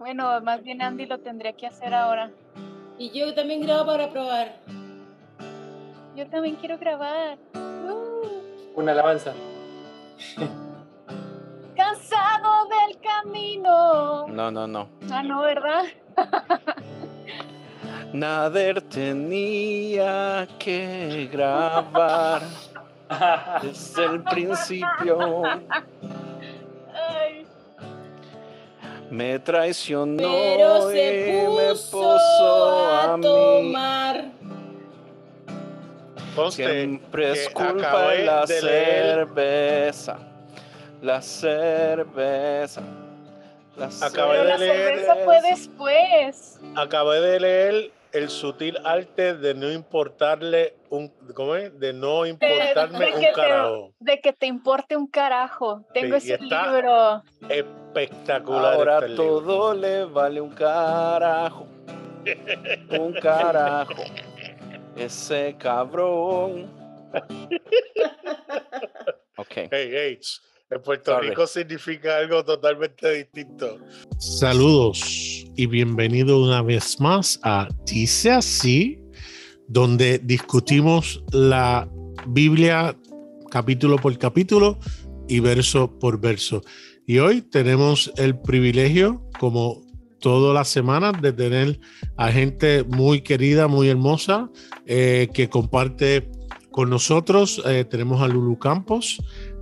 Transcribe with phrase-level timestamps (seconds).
[0.00, 2.30] Bueno, más bien Andy lo tendría que hacer ahora.
[2.96, 4.56] Y yo también grabo para probar.
[6.16, 7.36] Yo también quiero grabar.
[7.54, 8.80] Uh.
[8.80, 9.34] Una alabanza.
[11.76, 14.26] Cansado del camino.
[14.28, 14.88] No, no, no.
[15.12, 15.84] Ah, no, ¿verdad?
[18.14, 22.40] Nader tenía que grabar
[23.62, 25.42] desde el principio.
[29.10, 33.22] Me traicionó Pero y se me puso puso a a mí.
[33.22, 34.24] tomar.
[36.50, 40.18] Siempre es culpa de la de cerveza.
[41.02, 42.82] La cerveza.
[43.76, 46.60] La Acabé pero de la leer cerveza fue después.
[46.76, 51.78] Acabé de leer el sutil arte de no importarle un, ¿cómo es?
[51.78, 53.92] De no importarme de un que te- carajo.
[54.00, 55.84] De que te importe un carajo.
[55.94, 57.22] Tengo Sí, ese libro.
[57.48, 58.74] Espectacular.
[58.74, 59.24] Ahora este libro.
[59.40, 61.66] todo le vale un carajo.
[62.90, 64.02] Un carajo.
[64.96, 66.70] Ese cabrón.
[69.36, 69.52] Ok.
[69.70, 70.20] Hey, hey,
[70.70, 71.30] en Puerto Sorry.
[71.30, 73.78] Rico significa algo totalmente distinto.
[74.18, 78.98] Saludos y bienvenido una vez más a Dice así,
[79.68, 81.88] donde discutimos la
[82.28, 82.96] Biblia
[83.50, 84.78] capítulo por capítulo
[85.28, 86.62] y verso por verso.
[87.06, 89.82] Y hoy tenemos el privilegio, como
[90.20, 91.80] todas las semanas, de tener
[92.16, 94.48] a gente muy querida, muy hermosa,
[94.86, 96.30] eh, que comparte
[96.70, 97.60] con nosotros.
[97.66, 99.20] Eh, tenemos a Lulu Campos,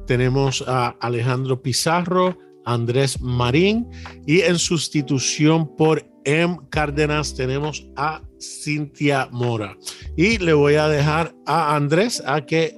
[0.08, 3.86] tenemos a Alejandro Pizarro, Andrés Marín
[4.26, 6.58] y en sustitución por M.
[6.70, 9.76] Cárdenas tenemos a Cintia Mora.
[10.16, 12.76] Y le voy a dejar a Andrés a que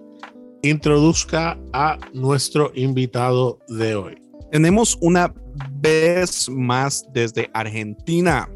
[0.63, 4.23] introduzca a nuestro invitado de hoy.
[4.51, 5.33] Tenemos una
[5.81, 8.51] vez más desde Argentina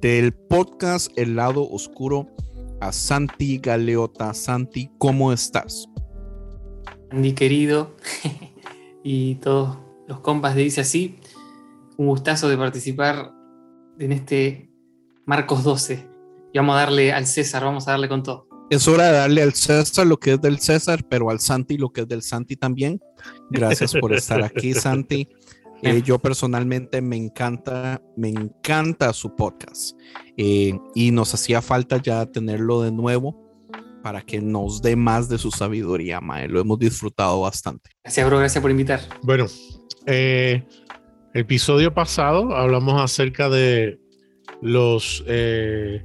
[0.00, 2.28] del podcast El lado oscuro
[2.80, 4.32] a Santi Galeota.
[4.34, 5.91] Santi, ¿cómo estás?
[7.12, 7.94] Andy querido
[9.04, 9.78] y todos
[10.08, 11.18] los compas de Dice Así,
[11.98, 13.32] un gustazo de participar
[13.98, 14.70] en este
[15.26, 16.08] Marcos 12.
[16.54, 18.48] Y vamos a darle al César, vamos a darle con todo.
[18.70, 21.90] Es hora de darle al César lo que es del César, pero al Santi lo
[21.90, 22.98] que es del Santi también.
[23.50, 25.28] Gracias por estar aquí, Santi.
[25.82, 29.98] Eh, yo personalmente me encanta, me encanta su podcast
[30.36, 33.41] Eh, y nos hacía falta ya tenerlo de nuevo
[34.02, 36.48] para que nos dé más de su sabiduría, Mae.
[36.48, 37.90] Lo hemos disfrutado bastante.
[38.02, 39.00] Gracias, bro, gracias por invitar.
[39.22, 39.46] Bueno,
[40.06, 40.64] eh,
[41.34, 44.00] episodio pasado hablamos acerca de
[44.60, 46.04] los eh,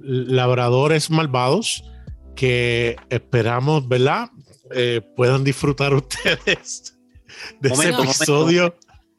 [0.00, 1.84] labradores malvados
[2.34, 4.28] que esperamos, ¿verdad?
[4.72, 6.98] Eh, puedan disfrutar ustedes
[7.60, 8.02] de Momento, ese momento.
[8.02, 8.74] episodio.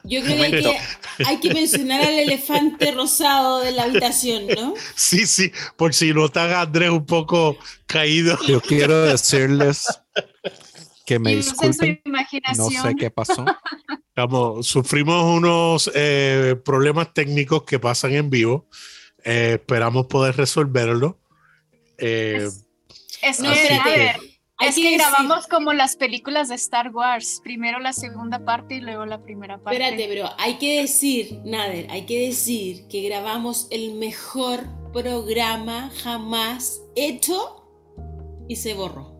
[0.07, 0.77] Yo creo que hay, que
[1.25, 4.73] hay que mencionar al elefante rosado de la habitación, ¿no?
[4.95, 8.37] Sí, sí, por si notan a Andrés un poco caído.
[8.47, 9.85] Yo quiero decirles
[11.05, 12.01] que me disculpen.
[12.57, 13.45] No sé qué pasó.
[14.15, 18.67] Vamos, sufrimos unos eh, problemas técnicos que pasan en vivo.
[19.23, 21.19] Eh, esperamos poder resolverlo.
[21.97, 22.47] Eh,
[23.21, 23.89] Es No, que, espérate.
[23.89, 24.19] a ver,
[24.57, 27.41] Hay es que que decir- grabamos como las películas de Star Wars.
[27.43, 29.81] Primero la segunda parte y luego la primera parte.
[29.81, 34.61] Espérate, pero hay que decir, Nader, hay que decir que grabamos el mejor
[34.93, 37.65] programa jamás hecho
[38.47, 39.13] y se borró.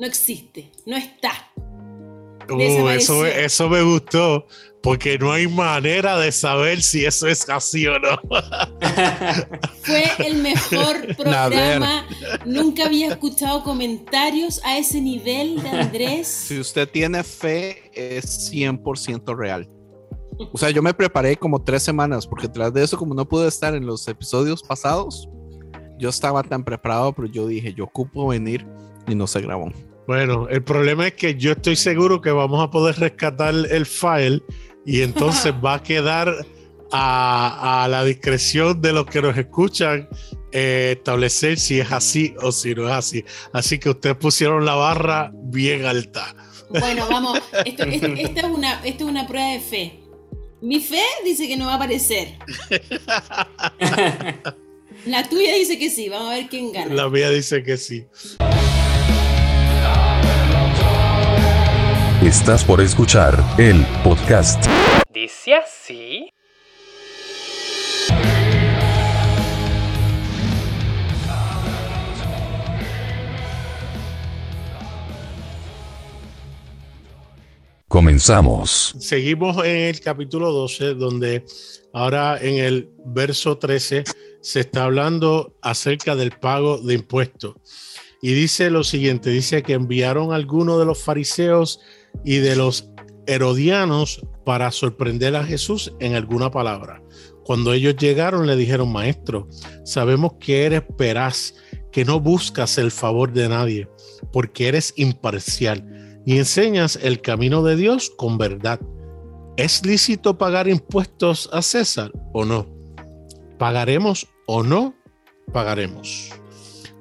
[0.00, 1.30] No existe, no está.
[2.50, 4.46] uh, eso, eso me gustó,
[4.82, 8.18] porque no hay manera de saber si eso es así o no.
[9.82, 12.04] Fue el mejor programa.
[12.44, 16.28] Nunca había escuchado comentarios a ese nivel de Andrés.
[16.52, 19.68] Si usted tiene fe, es 100% real.
[20.52, 23.48] O sea, yo me preparé como tres semanas, porque tras de eso, como no pude
[23.48, 25.28] estar en los episodios pasados,
[25.98, 28.66] yo estaba tan preparado, pero yo dije, yo ocupo venir
[29.06, 29.70] y no se grabó.
[30.06, 34.42] Bueno, el problema es que yo estoy seguro que vamos a poder rescatar el file
[34.86, 36.34] y entonces va a quedar
[36.90, 40.08] a, a la discreción de los que nos escuchan
[40.52, 43.24] eh, establecer si es así o si no es así.
[43.52, 46.34] Así que ustedes pusieron la barra bien alta.
[46.68, 49.98] Bueno, vamos, esto, esto- esta es una, esto es una prueba de fe.
[50.60, 52.38] Mi fe dice que no va a aparecer.
[55.06, 56.08] La tuya dice que sí.
[56.08, 56.94] Vamos a ver quién gana.
[56.94, 58.04] La mía dice que sí.
[62.22, 64.64] Estás por escuchar el podcast
[65.12, 66.32] Dice así.
[77.88, 78.94] Comenzamos.
[79.00, 81.44] Seguimos en el capítulo 12, donde
[81.92, 84.04] ahora en el verso 13
[84.40, 87.56] se está hablando acerca del pago de impuestos.
[88.22, 91.80] Y dice lo siguiente, dice que enviaron a algunos de los fariseos
[92.24, 92.90] y de los
[93.26, 97.02] herodianos para sorprender a Jesús en alguna palabra.
[97.44, 99.48] Cuando ellos llegaron le dijeron, maestro,
[99.84, 101.54] sabemos que eres peraz,
[101.90, 103.88] que no buscas el favor de nadie,
[104.32, 108.80] porque eres imparcial y enseñas el camino de Dios con verdad.
[109.56, 112.66] ¿Es lícito pagar impuestos a César o no?
[113.58, 114.94] ¿Pagaremos o no
[115.52, 116.30] pagaremos?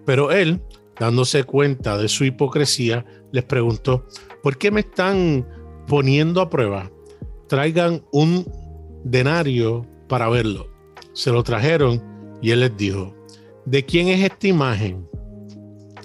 [0.05, 0.61] Pero él,
[0.99, 4.05] dándose cuenta de su hipocresía, les preguntó,
[4.41, 5.47] ¿por qué me están
[5.88, 6.91] poniendo a prueba?
[7.47, 8.45] Traigan un
[9.03, 10.71] denario para verlo.
[11.13, 12.01] Se lo trajeron
[12.41, 13.15] y él les dijo,
[13.65, 15.07] ¿de quién es esta imagen?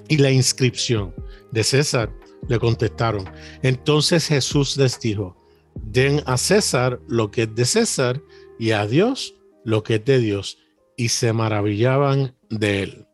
[0.07, 1.13] Y la inscripción
[1.51, 2.11] de César
[2.47, 3.25] le contestaron.
[3.61, 5.35] Entonces Jesús les dijo,
[5.75, 8.21] den a César lo que es de César
[8.59, 10.57] y a Dios lo que es de Dios.
[10.95, 13.07] Y se maravillaban de él.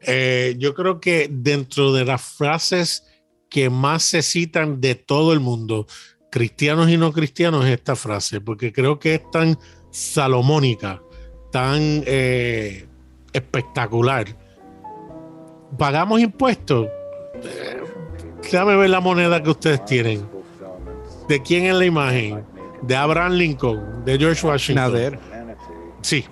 [0.00, 3.04] Eh, yo creo que dentro de las frases
[3.54, 5.86] que más se citan de todo el mundo,
[6.28, 9.56] cristianos y no cristianos, es esta frase, porque creo que es tan
[9.92, 11.00] salomónica,
[11.52, 12.84] tan eh,
[13.32, 14.26] espectacular.
[15.78, 16.88] ¿Pagamos impuestos?
[18.42, 20.28] Déjame ver la moneda que ustedes tienen.
[21.28, 22.44] ¿De quién es la imagen?
[22.82, 24.92] De Abraham Lincoln, de George Washington.
[24.92, 25.18] Nader.
[26.02, 26.24] Sí.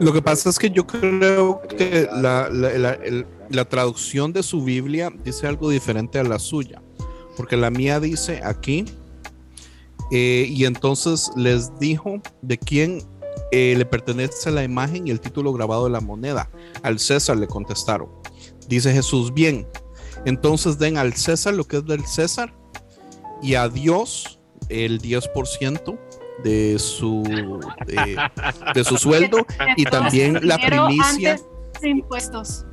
[0.00, 4.42] Lo que pasa es que yo creo que la, la- la- el- la traducción de
[4.42, 6.82] su Biblia dice algo diferente a la suya.
[7.36, 8.84] Porque la mía dice aquí,
[10.10, 13.02] eh, y entonces les dijo de quién
[13.50, 16.50] eh, le pertenece la imagen y el título grabado de la moneda.
[16.82, 18.08] Al César le contestaron.
[18.68, 19.66] Dice Jesús, bien,
[20.24, 22.54] entonces den al César lo que es del César
[23.42, 24.38] y a Dios
[24.68, 25.98] el 10%
[26.42, 27.22] de su,
[27.86, 28.16] de,
[28.74, 29.38] de su sueldo
[29.76, 32.66] y también la primicia, antes de impuestos.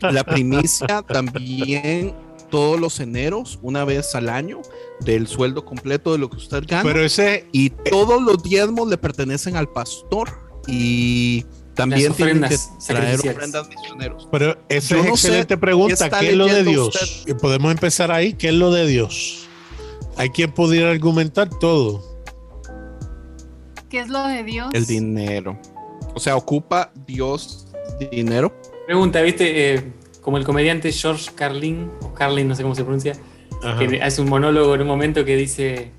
[0.00, 2.14] La primicia también
[2.50, 4.62] todos los eneros, una vez al año,
[5.00, 6.82] del sueldo completo de lo que usted gana.
[6.82, 10.30] Pero ese, y todos los diezmos le pertenecen al pastor
[10.66, 11.44] y
[11.74, 12.56] también tienen que
[12.86, 14.28] traer ofrendas misioneros.
[14.30, 16.10] pero esa Yo es no sé excelente pregunta.
[16.10, 16.88] ¿Qué es lo de Dios?
[16.88, 17.32] usted.
[17.32, 18.32] Y podemos empezar ahí.
[18.32, 19.46] ¿Qué es lo de Dios?
[20.16, 22.02] Hay quien pudiera argumentar todo.
[23.90, 24.68] ¿Qué es lo de Dios?
[24.72, 25.60] El dinero.
[26.14, 27.66] O sea, ocupa Dios
[28.10, 28.54] dinero.
[28.86, 29.74] Pregunta, ¿viste?
[29.74, 29.82] Eh,
[30.22, 33.14] como el comediante George Carlin, o Carlin, no sé cómo se pronuncia,
[33.62, 33.78] Ajá.
[33.78, 35.90] que hace un monólogo en un momento que dice: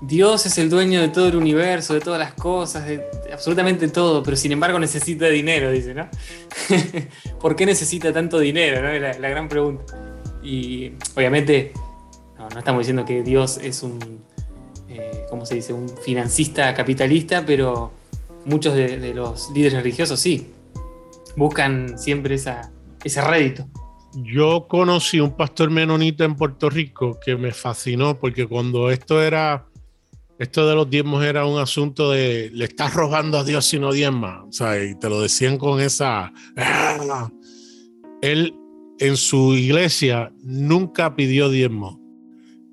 [0.00, 4.22] Dios es el dueño de todo el universo, de todas las cosas, de, absolutamente todo,
[4.22, 6.08] pero sin embargo necesita dinero, dice, ¿no?
[7.40, 8.82] ¿Por qué necesita tanto dinero?
[8.82, 8.88] ¿no?
[8.88, 9.84] Es la, la gran pregunta.
[10.42, 11.72] Y obviamente,
[12.38, 13.98] no, no estamos diciendo que Dios es un,
[14.88, 15.72] eh, ¿cómo se dice?
[15.72, 17.92] Un financista capitalista, pero
[18.46, 20.50] muchos de, de los líderes religiosos sí.
[21.36, 22.72] Buscan siempre esa,
[23.04, 23.66] ese rédito.
[24.14, 29.66] Yo conocí un pastor menonita en Puerto Rico que me fascinó porque cuando esto era,
[30.38, 33.92] esto de los diezmos era un asunto de le estás robando a Dios si no
[33.92, 36.32] diezma, o sea, y te lo decían con esa.
[36.56, 37.30] ¡ah!
[38.20, 38.54] Él
[38.98, 42.00] en su iglesia nunca pidió diezmo,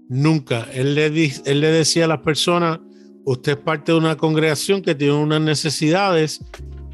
[0.09, 0.67] nunca.
[0.73, 2.79] Él le, él le decía a las personas,
[3.25, 6.43] usted es parte de una congregación que tiene unas necesidades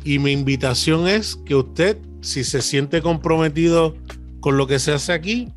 [0.04, 3.96] y mi invitación es que usted, si se siente comprometido
[4.40, 5.50] con lo que se hace aquí,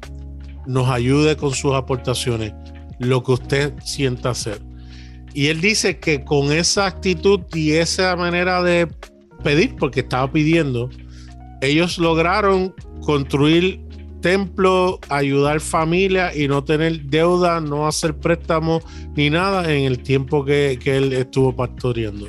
[0.67, 2.53] nos ayude con sus aportaciones,
[2.99, 4.61] lo que usted sienta hacer.
[5.35, 8.89] Y él dice que con esa actitud y esa manera de
[9.43, 10.89] pedir, porque estaba pidiendo,
[11.61, 13.81] ellos lograron construir
[14.23, 18.83] templo, ayudar familia y no tener deuda, no hacer préstamos
[19.15, 22.29] ni nada en el tiempo que, que él estuvo pastoreando.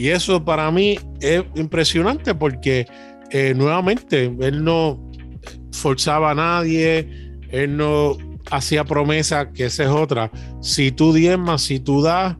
[0.00, 2.86] Y eso para mí es impresionante porque
[3.32, 4.98] eh, nuevamente él no
[5.72, 7.06] forzaba a nadie,
[7.50, 8.16] él no
[8.50, 10.32] hacía promesas, que esa es otra.
[10.62, 12.38] Si tú diezmas, si tú das,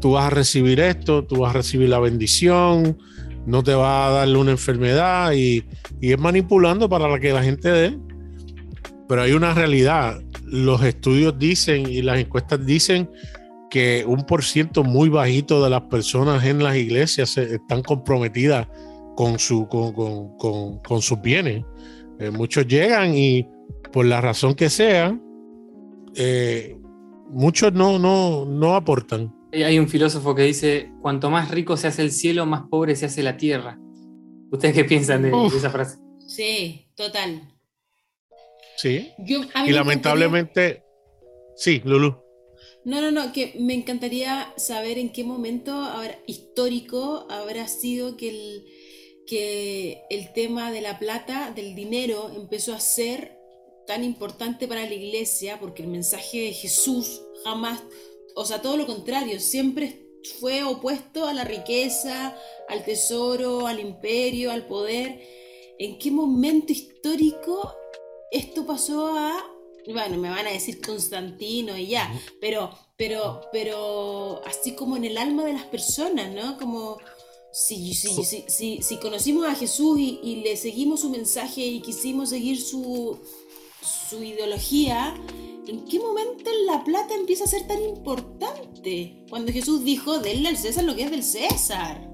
[0.00, 2.96] tú vas a recibir esto, tú vas a recibir la bendición,
[3.44, 5.66] no te va a darle una enfermedad y,
[6.00, 7.98] y es manipulando para que la gente dé.
[9.10, 10.22] Pero hay una realidad.
[10.42, 13.10] Los estudios dicen y las encuestas dicen
[13.70, 18.66] que un por ciento muy bajito de las personas en las iglesias están comprometidas
[19.16, 21.64] con, su, con, con- con- con sus bienes.
[22.18, 23.46] Eh, muchos llegan y
[23.92, 25.18] por la razón que sea,
[26.14, 26.76] eh,
[27.30, 29.34] muchos no, no, no aportan.
[29.52, 33.06] Hay un filósofo que dice, cuanto más rico se hace el cielo, más pobre se
[33.06, 33.78] hace la tierra.
[34.50, 35.54] ¿Ustedes qué piensan de, Uf.
[35.56, 35.98] esa frase?
[36.26, 37.42] Sí, total.
[38.76, 39.10] Sí.
[39.18, 40.82] Yo, Y me lamentablemente,
[41.56, 42.16] Sí, Lulu.
[42.88, 45.92] No, no, no, que me encantaría saber en qué momento
[46.24, 48.64] histórico habrá sido que el,
[49.26, 53.36] que el tema de la plata, del dinero, empezó a ser
[53.86, 57.82] tan importante para la iglesia, porque el mensaje de Jesús jamás,
[58.34, 60.08] o sea, todo lo contrario, siempre
[60.40, 62.34] fue opuesto a la riqueza,
[62.70, 65.20] al tesoro, al imperio, al poder.
[65.78, 67.70] ¿En qué momento histórico
[68.30, 69.57] esto pasó a...
[69.92, 75.16] Bueno, me van a decir Constantino y ya, pero, pero, pero así como en el
[75.16, 76.58] alma de las personas, ¿no?
[76.58, 76.98] Como
[77.52, 81.80] si, si, si, si, si conocimos a Jesús y, y le seguimos su mensaje y
[81.80, 83.18] quisimos seguir su,
[84.08, 85.14] su ideología,
[85.66, 89.24] ¿en qué momento la plata empieza a ser tan importante?
[89.28, 92.08] Cuando Jesús dijo, denle al César lo que es del César.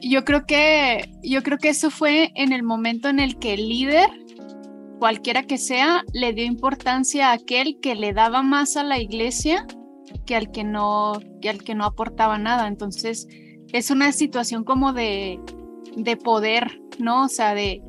[0.00, 3.68] Yo creo que, yo creo que eso fue en el momento en el que el
[3.68, 4.10] líder,
[4.98, 9.66] cualquiera que sea, le dio importancia a aquel que le daba más a la iglesia
[10.26, 12.68] que al que no, que al que no aportaba nada.
[12.68, 13.26] Entonces,
[13.72, 15.40] es una situación como de,
[15.96, 17.24] de poder, ¿no?
[17.24, 17.82] O sea, de,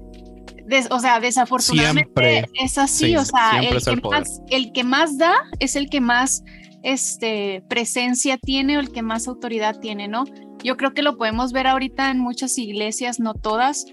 [0.66, 2.46] de- o sea, desafortunadamente Siempre.
[2.62, 5.90] es así, Sí, o sea, el que, el más, el que más da es el
[5.90, 6.44] que más
[6.84, 10.24] este, presencia tiene o el que más autoridad tiene, ¿no?
[10.64, 13.86] Yo creo que lo podemos ver ahorita en muchas iglesias, no todas,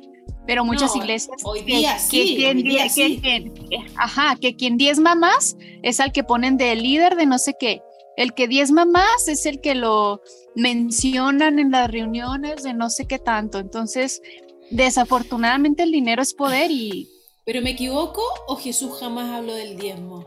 [0.46, 1.36] pero muchas No, iglesias.
[1.44, 3.20] hoy que- día que sí, quien hoy día die- sí.
[3.20, 3.52] que
[3.96, 7.82] ajá, que quien diezma más es al que ponen de líder de no sé qué.
[8.16, 10.20] El que diezma más es el que lo
[10.54, 13.58] mencionan en las reuniones de no sé qué tanto.
[13.58, 14.20] Entonces,
[14.70, 17.08] desafortunadamente el dinero es poder y
[17.44, 20.24] ¿Pero me equivoco o Jesús jamás habló del diezmo?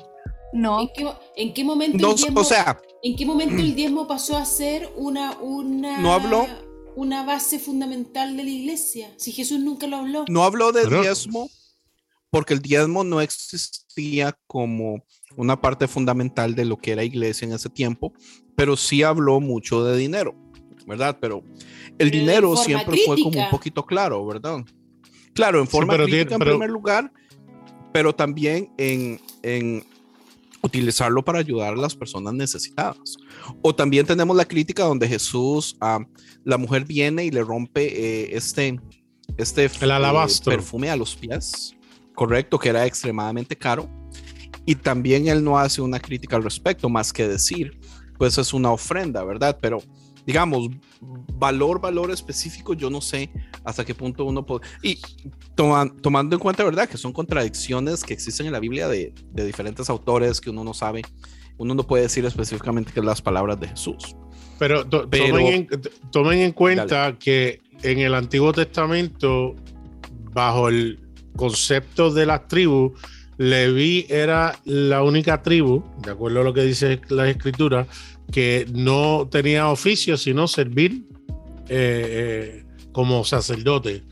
[0.54, 0.82] no.
[0.82, 4.08] ¿En qué, en qué momento No, el diezmo, o sea, ¿En qué momento el diezmo
[4.08, 6.48] pasó a ser una, una, No habló.
[6.96, 9.10] Una base fundamental de la iglesia?
[9.18, 10.26] Si Jesús nunca lo habló.
[10.30, 11.50] no habló de Pero- diezmo
[12.30, 15.04] porque el diezmo no existía como
[15.38, 18.14] una parte fundamental de lo que era iglesia en ese tiempo,
[18.56, 20.36] pero sí habló mucho de dinero,
[20.86, 21.18] ¿verdad?
[21.22, 21.44] Pero
[21.98, 23.46] el Pero dinero siempre fue como crítica.
[23.46, 24.60] un poquito claro, ¿verdad?
[25.34, 27.12] Claro, en forma pero crítica tiene- en pero- primer lugar,
[27.94, 29.86] pero también en, en
[30.66, 33.18] utilizarlo para ayudar a las personas necesitadas.
[33.62, 36.00] O también tenemos la crítica donde Jesús, ah,
[36.44, 38.80] la mujer viene y le rompe eh, este,
[39.38, 40.52] este El eh, alabastro.
[40.52, 41.76] perfume a los pies,
[42.14, 43.90] correcto, que era extremadamente caro.
[44.66, 47.80] Y también él no hace una crítica al respecto, más que decir,
[48.18, 49.58] pues es una ofrenda, ¿verdad?
[49.62, 49.82] Pero
[50.26, 50.70] digamos,
[51.34, 53.30] valor, valor específico, yo no sé
[53.64, 54.62] hasta qué punto uno puede...
[54.82, 55.00] Y
[55.56, 56.88] toma- tomando en cuenta, ¿verdad?
[56.90, 60.74] Que son contradicciones que existen en la Biblia de, de diferentes autores que uno no
[60.74, 61.02] sabe,
[61.58, 64.16] uno no puede decir específicamente que es las palabras de Jesús.
[64.60, 65.68] Pero, to- Pero- Tomen, en,
[66.12, 69.56] tomen en cuenta que en el Antiguo Testamento,
[70.34, 71.00] bajo el
[71.36, 72.94] concepto de las tribus,
[73.38, 77.86] Leví era la única tribu, de acuerdo a lo que dice la escritura,
[78.32, 81.04] que no tenía oficio sino servir
[81.70, 84.04] eh, eh, como sacerdote.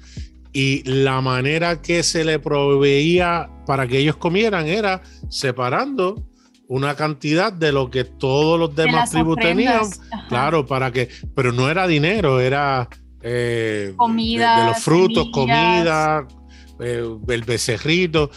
[0.51, 6.23] Y la manera que se le proveía para que ellos comieran era separando
[6.67, 10.27] una cantidad de lo que todos los de demás tribus tenían ajá.
[10.29, 12.87] Claro, para que, pero no era dinero, era
[13.21, 16.25] eh, de- Comida, de, los frutos, semillas.
[16.25, 16.27] comida,
[16.79, 18.29] eh, el becerrito.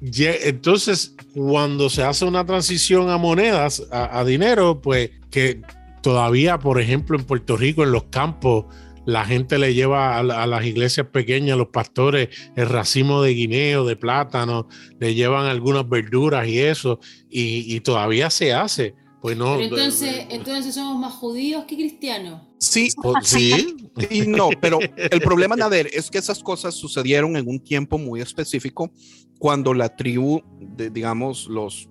[0.00, 5.60] Entonces, cuando se hace una transición a monedas, a, dinero, pues que
[6.02, 8.64] todavía, por ejemplo, en Puerto Rico, en los campos,
[9.06, 13.34] la gente le lleva a, la- a las iglesias pequeñas, los pastores, el racimo de
[13.34, 18.94] guineo, de plátano, le llevan algunas verduras y eso, y todavía se hace.
[19.20, 19.56] Pues no.
[19.56, 22.42] Pero entonces, entonces somos más judíos que cristianos.
[22.58, 22.88] Sí,
[23.24, 23.76] sí,
[24.10, 28.20] y no, pero el problema, Nader, es que esas cosas sucedieron en un tiempo muy
[28.20, 28.90] específico
[29.38, 31.88] cuando la tribu, de, digamos, los,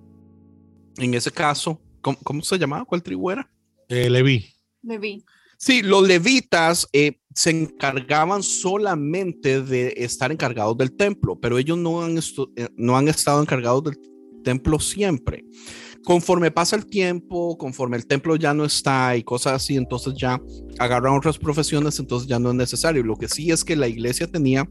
[0.98, 2.84] en ese caso, ¿cómo, cómo se llamaba?
[2.84, 3.50] ¿Cuál tribu era?
[3.88, 4.46] eh, Leví.
[4.82, 5.24] Leví.
[5.58, 12.02] Sí, los levitas eh, se encargaban solamente de estar encargados del templo, pero ellos no
[12.02, 13.98] han, estu- eh, no han estado encargados del
[14.42, 15.44] templo siempre.
[16.04, 20.40] Conforme pasa el tiempo, conforme el templo ya no está y cosas así, entonces ya
[20.78, 23.02] agarran otras profesiones, entonces ya no es necesario.
[23.02, 24.68] Lo que sí es que la iglesia tenía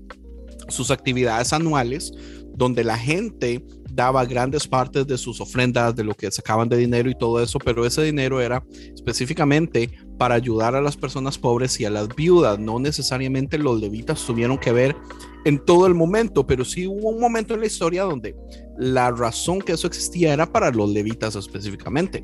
[0.69, 2.11] sus actividades anuales
[2.55, 7.09] donde la gente daba grandes partes de sus ofrendas, de lo que sacaban de dinero
[7.09, 11.85] y todo eso, pero ese dinero era específicamente para ayudar a las personas pobres y
[11.85, 12.59] a las viudas.
[12.59, 14.95] No necesariamente los levitas tuvieron que ver
[15.45, 18.35] en todo el momento, pero sí hubo un momento en la historia donde
[18.77, 22.21] la razón que eso existía era para los levitas específicamente.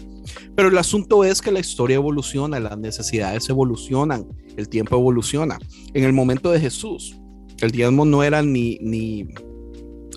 [0.55, 5.57] Pero el asunto es que la historia evoluciona, las necesidades evolucionan, el tiempo evoluciona.
[5.93, 7.15] En el momento de Jesús,
[7.61, 9.27] el diezmo no era ni, ni,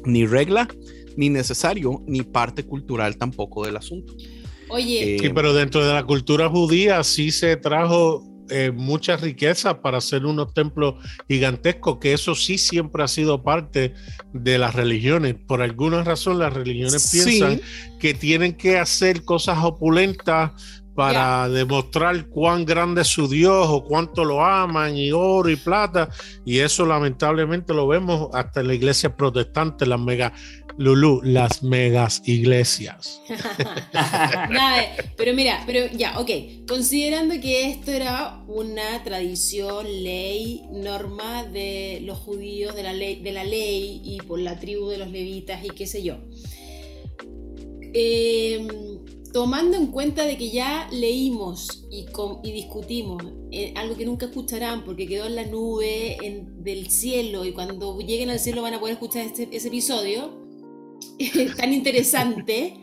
[0.05, 0.69] ni regla
[1.19, 4.15] ni necesario, ni parte cultural tampoco del asunto.
[4.71, 9.83] Oye, Eh, Sí, pero dentro de la cultura judía sí se trajo eh, mucha riqueza
[9.83, 10.95] para hacer unos templos
[11.29, 13.93] gigantescos, que eso sí siempre ha sido parte
[14.33, 15.35] de las religiones.
[15.47, 17.21] Por alguna razón las religiones Sí.
[17.25, 17.61] piensan
[18.01, 20.53] que tienen que hacer cosas opulentas
[20.99, 26.11] para demostrar cuán grande es su Dios o cuánto lo aman y oro y plata.
[26.45, 30.33] Y eso lamentablemente lo vemos hasta en la iglesia protestante, las mega,
[30.77, 33.23] Lulú, las megas iglesias.
[33.93, 36.31] Nada, pero mira, pero ya, ok.
[36.67, 43.31] Considerando que esto era una tradición, ley, norma de los judíos, de la ley, de
[43.31, 46.17] la ley y por la tribu de los levitas y qué sé yo.
[47.95, 48.98] Eh,
[49.33, 52.07] tomando en cuenta de que ya leímos y,
[52.51, 56.17] discutimos eh, algo que nunca escucharán porque quedó en la nube
[56.59, 60.31] del cielo y cuando lleguen al cielo van a poder escuchar este- ese episodio
[61.57, 62.75] tan interesante,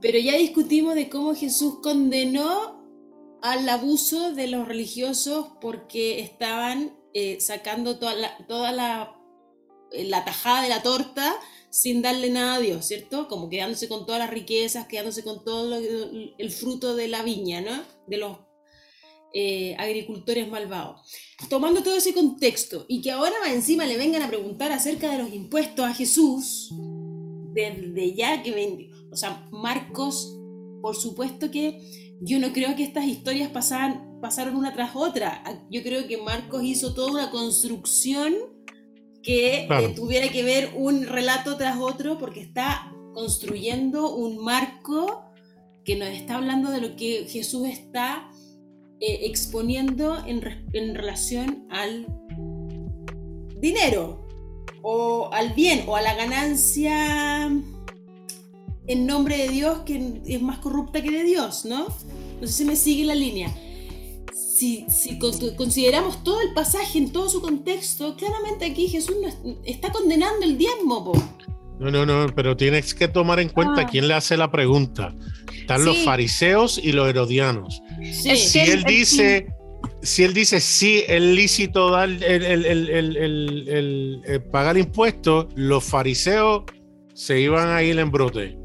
[0.00, 2.78] pero ya discutimos de cómo Jesús condenó
[3.42, 9.14] al abuso de los religiosos porque estaban eh, sacando toda
[9.92, 11.36] eh, la tajada de la torta
[11.80, 13.28] sin darle nada a Dios, ¿cierto?
[13.28, 17.60] Como quedándose con todas las riquezas, quedándose con todo lo- el fruto de la viña,
[17.60, 17.82] ¿no?
[18.08, 18.38] De los
[19.34, 21.02] eh, agricultores malvados.
[21.50, 25.32] Tomando todo ese contexto y que ahora encima le vengan a preguntar acerca de los
[25.32, 26.70] impuestos a Jesús,
[27.52, 30.34] desde ya que ven, o sea, Marcos,
[30.80, 35.44] por supuesto que yo no creo que estas historias pasaran, pasaron una tras otra.
[35.70, 38.34] Yo creo que Marcos hizo toda una construcción
[39.22, 39.86] que Claro.
[39.88, 45.24] eh, tuviera que ver un relato tras otro porque está construyendo un marco
[45.84, 48.30] que nos está hablando de lo que Jesús está
[49.00, 52.06] eh, exponiendo en, re- en relación al
[53.60, 54.26] dinero
[54.82, 57.46] o al bien o a la ganancia
[58.86, 61.86] en nombre de Dios que es más corrupta que de Dios, ¿no?
[62.40, 63.54] No sé si me sigue la línea.
[64.58, 69.56] Si, si con- consideramos todo el pasaje en todo su contexto, claramente aquí Jesús no
[69.64, 71.12] está condenando el diezmo, po.
[71.78, 73.86] No, no, no, pero tienes que tomar en cuenta Ah.
[73.88, 75.14] quién le hace la pregunta.
[75.54, 77.80] Están los fariseos y los herodianos.
[78.12, 78.36] Sí.
[78.36, 79.46] Si él dice,
[80.02, 84.76] si él dice sí, es lícito dar el, el- el- el- el- el- el pagar
[84.76, 86.64] impuestos, los fariseos
[87.14, 88.58] se iban a ir en brote.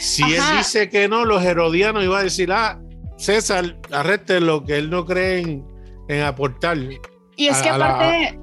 [0.00, 2.80] Si él dice que no, los herodianos iban a decir, ah,
[3.24, 5.66] César, arreste lo que él no cree en,
[6.08, 6.76] en aportar.
[7.36, 8.38] Y es a- que aparte,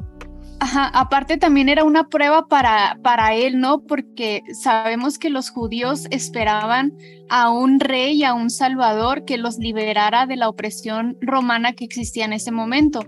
[0.59, 3.81] ajá, aparte también era una prueba para, para él, ¿no?
[3.83, 6.93] Porque sabemos que los judíos esperaban
[7.29, 12.25] a un rey, a un salvador que los liberara de la opresión romana que existía
[12.25, 13.05] en ese momento.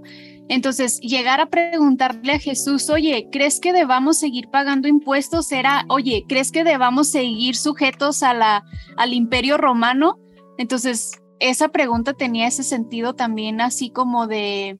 [0.49, 5.51] Entonces, llegar a preguntarle a Jesús, oye, ¿crees que debamos seguir pagando impuestos?
[5.51, 8.63] Era, oye, ¿crees que debamos seguir sujetos a la,
[8.97, 10.19] al imperio romano?
[10.57, 14.79] Entonces, esa pregunta tenía ese sentido también así como de,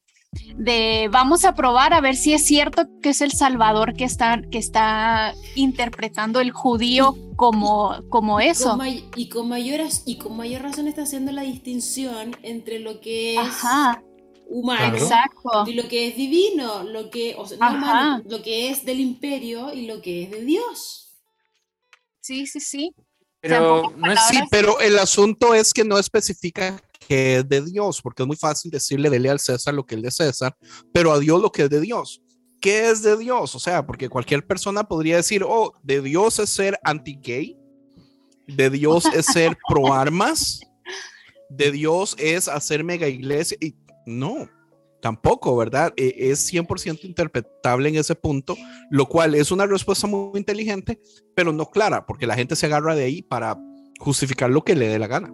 [0.55, 4.41] de vamos a probar a ver si es cierto que es el Salvador que está,
[4.51, 8.69] que está interpretando el judío como, como eso.
[8.69, 12.79] Con may- y, con mayor, as- y con mayor razón está haciendo la distinción entre
[12.79, 14.01] lo que es Ajá,
[14.49, 15.65] humano exacto.
[15.67, 17.77] y lo que es divino, lo que, o sea, no Ajá.
[17.77, 20.99] humano, lo que es del imperio y lo que es de Dios.
[22.21, 22.95] Sí, sí, sí.
[23.43, 28.01] Pero no es Sí, pero el asunto es que no especifica que es de Dios,
[28.01, 30.55] porque es muy fácil decirle dele al César lo que es de César,
[30.93, 32.21] pero a Dios lo que es de Dios.
[32.61, 33.53] ¿Qué es de Dios?
[33.53, 37.57] O sea, porque cualquier persona podría decir, oh, de Dios es ser anti-gay,
[38.47, 40.61] de Dios es ser pro armas,
[41.49, 43.57] de Dios es hacer mega iglesia.
[43.59, 43.75] Y
[44.05, 44.49] no,
[45.03, 45.93] tampoco, ¿verdad?
[45.97, 48.55] Eh, es 100% interpretable en ese punto,
[48.89, 51.01] lo cual es una respuesta muy inteligente,
[51.35, 53.59] pero no clara, porque la gente se agarra de ahí para
[53.99, 55.29] justificar lo que le dé la gana.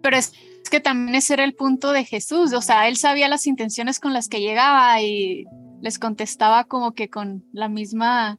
[0.00, 2.52] Pero es, es que también ese era el punto de Jesús.
[2.52, 5.44] O sea, él sabía las intenciones con las que llegaba y
[5.80, 8.38] les contestaba como que con la misma,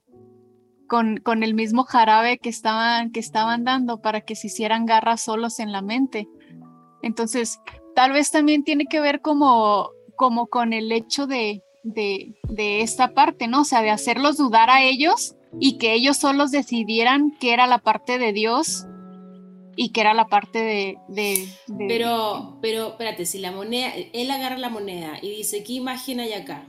[0.88, 5.20] con, con el mismo jarabe que estaban, que estaban dando para que se hicieran garras
[5.20, 6.30] solos en la mente.
[7.02, 7.60] Entonces,
[7.94, 9.90] tal vez también tiene que ver como,
[10.22, 13.62] como con el hecho de, de, de esta parte, ¿no?
[13.62, 17.80] O sea, de hacerlos dudar a ellos y que ellos solos decidieran qué era la
[17.80, 18.86] parte de Dios
[19.76, 20.98] y que era la parte de...
[21.08, 25.74] de- de- Pero, pero, espérate, si la moneda, él agarra la moneda y dice, ¿qué
[25.74, 26.68] imagen hay acá?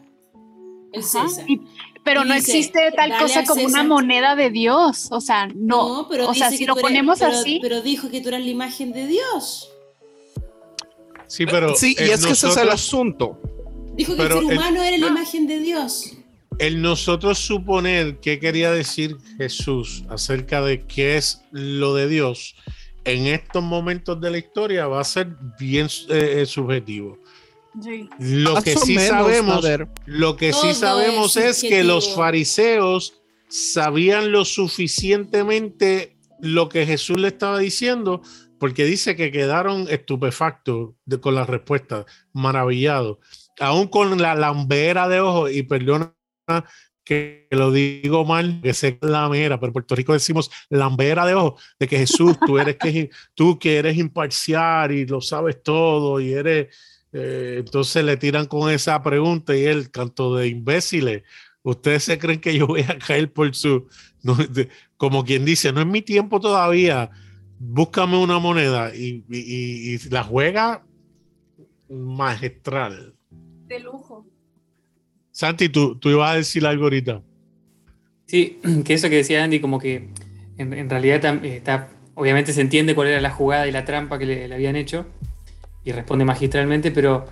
[0.94, 1.44] El Ajá, César.
[1.50, 1.60] y-
[2.04, 3.86] pero Y no dice, existe tal "Dale cosa como una César".
[3.86, 5.08] moneda de Dios.
[5.12, 6.06] O sea, no.
[6.08, 8.48] pero o sea, si lo eres- ponemos pero- así, Pero dijo que tú eras la
[8.50, 9.68] imagen de Dios.
[11.34, 13.40] Sí, pero sí, y eh, es que ese es el nosotros- asunto.
[13.96, 16.12] Dijo que Pero el ser el- humano era la imagen de Dios.
[16.58, 22.54] el nosotros suponer qué quería decir Jesús acerca de qué es lo de Dios
[23.04, 27.18] en estos momentos de la historia va a ser bien eh, eh, subjetivo.
[27.82, 28.08] Sí.
[28.18, 29.64] Lo que sí menos, sabemos,
[30.04, 33.14] lo que sí sabemos es es que los fariseos
[33.48, 38.20] sabían lo suficientemente lo que Jesús le estaba diciendo,
[38.62, 43.18] porque dice que quedaron estupefactos de- con la respuesta, maravillados,
[43.58, 46.14] aún con la lambera de ojos, y perdona
[47.04, 51.26] que lo digo mal, que sé que es la mera, pero Puerto Rico decimos lambera
[51.26, 55.60] de ojos, de que Jesús, tú eres que tú que eres imparcial y lo sabes
[55.60, 56.68] todo y eres
[57.12, 61.24] eh, entonces le tiran con esa pregunta y él, canto de imbéciles,
[61.64, 63.88] ustedes se creen que yo voy a caer por su,
[64.22, 64.36] no,
[64.96, 67.10] como quien dice, no es mi tiempo todavía,
[67.64, 70.82] búscame una moneda y, y- y- y la juega
[71.88, 73.14] magistral.
[73.66, 74.26] De lujo.
[75.30, 77.22] Santi, tú, tú ibas a decir algo ahorita.
[78.26, 80.08] Sí, que eso que decía Andy, como que
[80.58, 84.18] en, en realidad eh, está, obviamente se entiende cuál era la jugada y la trampa
[84.18, 85.06] que le, le habían hecho
[85.84, 87.26] y responde magistralmente, pero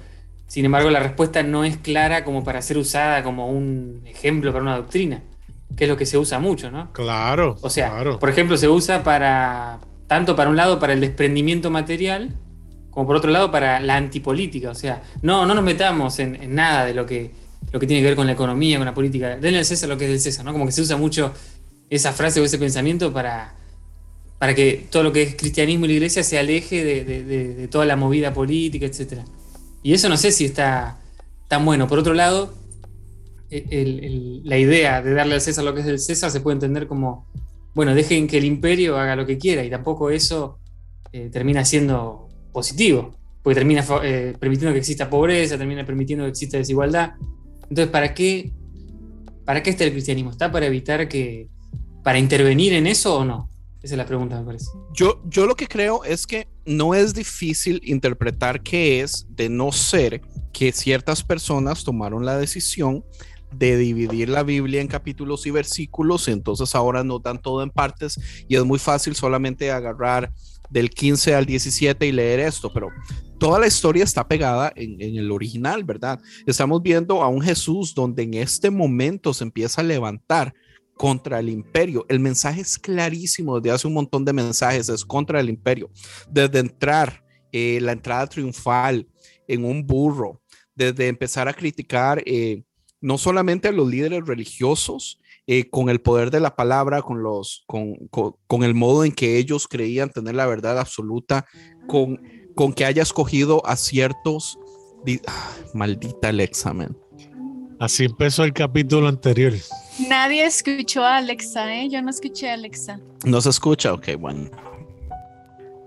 [0.47, 4.63] sin embargo la respuesta no es clara como para ser usada como un ejemplo para
[4.63, 5.23] una doctrina,
[5.77, 6.93] que es lo que se usa mucho, ¿no?
[6.93, 7.57] Claro.
[7.63, 8.19] O sea, claro.
[8.19, 9.79] por ejemplo, se usa para,
[10.11, 12.35] tanto para un lado para el desprendimiento material,
[12.91, 14.71] como por otro lado para la antipolítica.
[14.71, 17.31] O sea, no, no nos metamos en, nada de lo que,
[17.71, 19.37] lo que tiene que ver con la economía, con la política.
[19.37, 20.51] Denle al César lo que es del César, ¿no?
[20.53, 21.33] Como que se usa mucho
[21.89, 23.55] esa frase o ese pensamiento para,
[24.41, 27.87] para que todo lo que es cristianismo y la iglesia se aleje de, de- toda
[27.87, 29.21] la movida política, etc.
[29.85, 30.99] Y eso no sé si está
[31.47, 31.87] tan bueno.
[31.87, 32.53] Por otro lado,
[33.49, 36.89] el- la idea de darle al César lo que es del César se puede entender
[36.89, 37.27] como,
[37.75, 40.59] bueno, dejen que el imperio haga lo que quiera y tampoco eso
[41.13, 46.59] eh, termina siendo positivo, porque termina eh, permitiendo que exista pobreza, termina permitiendo que exista
[46.59, 47.13] desigualdad.
[47.63, 48.53] Entonces, ¿para qué,
[49.45, 50.31] ¿para qué está el cristianismo?
[50.31, 51.49] ¿Está para evitar que,
[52.03, 53.49] para intervenir en eso o no?
[53.83, 54.67] Esa es la pregunta, me parece.
[54.93, 59.73] Yo, yo lo que creo es que no es difícil interpretar qué es de no
[59.73, 60.21] ser
[60.53, 63.05] que ciertas personas tomaron la decisión
[63.53, 68.19] de dividir la Biblia en capítulos y versículos, entonces ahora nos dan todo en partes
[68.49, 70.33] y es muy fácil solamente agarrar
[70.71, 72.89] del 15 al 17 y leer esto, pero
[73.39, 76.21] toda la historia está pegada en, en el original, ¿verdad?
[76.47, 80.55] Estamos viendo a un Jesús donde en este momento se empieza a levantar
[81.01, 82.05] contra el imperio.
[82.11, 85.91] El mensaje es clarísimo desde hace un montón de mensajes, es contra el imperio.
[86.31, 89.09] Desde entrar, eh, la entrada triunfal
[89.49, 90.43] en un burro,
[90.75, 92.65] desde empezar a criticar eh,
[93.01, 97.65] no solamente a los líderes religiosos, eh, con el poder de la palabra, con, los,
[97.67, 101.47] con, con, con el modo en que ellos creían tener la verdad absoluta,
[101.89, 102.21] con,
[102.55, 104.59] con que haya escogido a ciertos...
[105.27, 106.97] ah, maldita el examen.
[107.81, 109.55] Así empezó el capítulo anterior.
[110.09, 111.89] Nadie escuchó a Alexa, ¿eh?
[111.89, 113.01] Yo no escuché a Alexa.
[113.25, 113.95] ¿No se escucha?
[113.95, 114.51] Ok, bueno.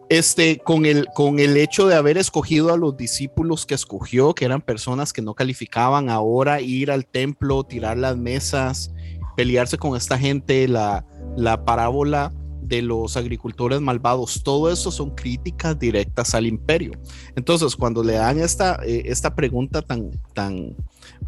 [0.09, 4.45] Este, con el, con el hecho de haber escogido a los discípulos que escogió, que
[4.45, 8.91] eran personas que no calificaban ahora, ir al templo, tirar las mesas,
[9.35, 15.77] pelearse con esta gente, la, la parábola de los agricultores malvados, todo eso son críticas
[15.77, 16.91] directas al imperio.
[17.35, 20.75] Entonces, cuando le dan esta, eh, esta pregunta tan, tan,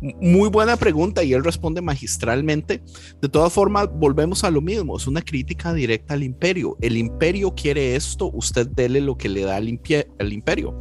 [0.01, 2.81] muy buena pregunta y él responde magistralmente,
[3.21, 6.77] de todas formas, volvemos a lo mismo, es una crítica directa al imperio.
[6.81, 10.75] El imperio quiere esto, usted dele lo que le da al, imperio.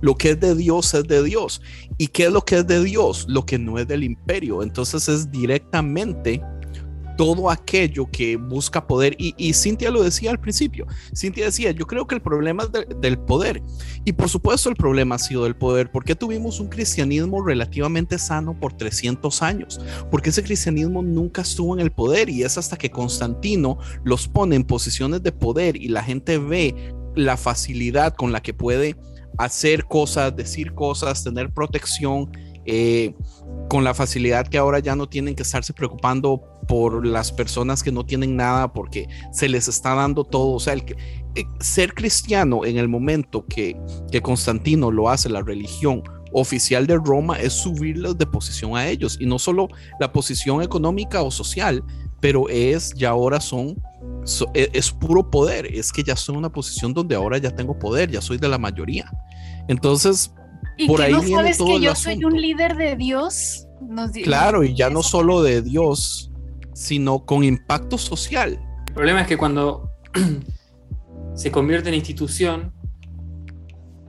[0.00, 1.62] Lo que es de Dios es de Dios.
[1.98, 3.26] ¿Y qué es lo que es de Dios?
[3.28, 4.62] Lo que no es del imperio.
[4.62, 6.42] Entonces es directamente
[7.16, 9.14] todo aquello que busca poder.
[9.18, 10.86] Y, y Cintia lo decía al principio.
[11.16, 13.62] Cintia decía, yo creo que el problema es de- del poder.
[14.04, 15.90] Y por supuesto el problema ha sido del poder.
[15.90, 19.80] porque tuvimos un cristianismo relativamente sano por 300 años?
[20.10, 24.56] Porque ese cristianismo nunca estuvo en el poder y es hasta que Constantino los pone
[24.56, 26.74] en posiciones de poder y la gente ve
[27.16, 28.96] la facilidad con la que puede
[29.38, 32.30] hacer cosas, decir cosas, tener protección,
[32.66, 33.14] eh,
[33.68, 37.92] con la facilidad que ahora ya no tienen que estarse preocupando por las personas que
[37.92, 40.52] no tienen nada porque se les está dando todo.
[40.52, 40.80] O sea, el
[41.34, 43.76] eh, ser cristiano en el momento que,
[44.10, 49.16] que Constantino lo hace, la religión oficial de Roma, es subirles de posición a ellos.
[49.20, 49.68] Y no solo
[50.00, 51.82] la posición económica o social,
[52.20, 53.76] pero es ya ahora son,
[54.24, 55.66] so- e- es, puro poder.
[55.66, 58.48] Es que ya soy en una posición donde ahora ya tengo poder, ya soy de
[58.48, 59.10] la mayoría.
[59.68, 60.32] Entonces,
[60.76, 63.66] ¿Y Por que ahí no viene sabes todo que yo soy un líder de Dios?
[63.80, 66.32] Nos claro, y ya no solo de Dios,
[66.72, 68.58] sino con impacto social.
[68.88, 69.90] El problema es que cuando
[71.34, 72.72] se convierte en institución,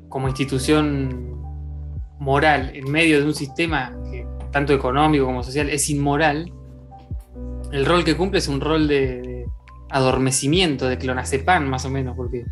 [0.10, 1.42] como institución
[2.20, 6.52] moral, en medio de un sistema que tanto económico como social es inmoral,
[7.72, 9.46] el rol que cumple es un rol de, de
[9.90, 12.46] adormecimiento, de clonazepam, más o menos, porque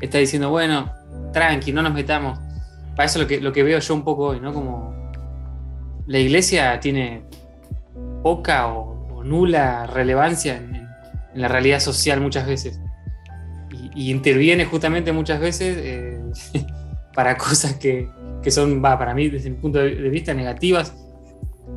[0.00, 0.92] está diciendo, bueno,
[1.32, 2.38] tranqui, no nos metamos.
[2.96, 4.52] Para eso lo que, lo que veo yo un poco hoy, ¿no?
[4.52, 4.94] Como
[6.06, 7.24] la iglesia tiene
[8.22, 10.84] poca o, o nula relevancia en, en-
[11.34, 12.80] la realidad social muchas veces.
[13.96, 16.20] Y, interviene justamente muchas veces eh,
[17.14, 18.08] para cosas que,
[18.42, 20.94] que son, va, para mí, desde mi punto de vista, negativas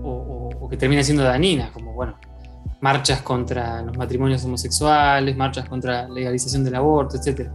[0.03, 2.19] o, o- que terminan siendo dañinas, como, bueno,
[2.82, 7.49] marchas contra los matrimonios homosexuales, marchas contra la legalización del aborto, etc.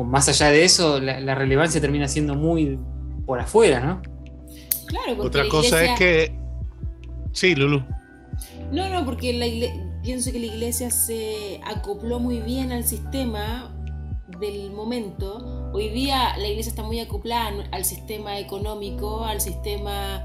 [0.00, 2.78] O más allá de eso, la, la relevancia termina siendo muy
[3.26, 4.00] por afuera, ¿no?
[4.86, 6.34] Claro, porque Otra cosa iglesia- es que.
[7.32, 7.82] Sí, Lulu.
[8.72, 13.76] No, no, porque la igle- pienso que la iglesia se acopló muy bien al sistema
[14.40, 15.70] del momento.
[15.74, 20.24] Hoy día la iglesia está muy acoplada al sistema económico, al sistema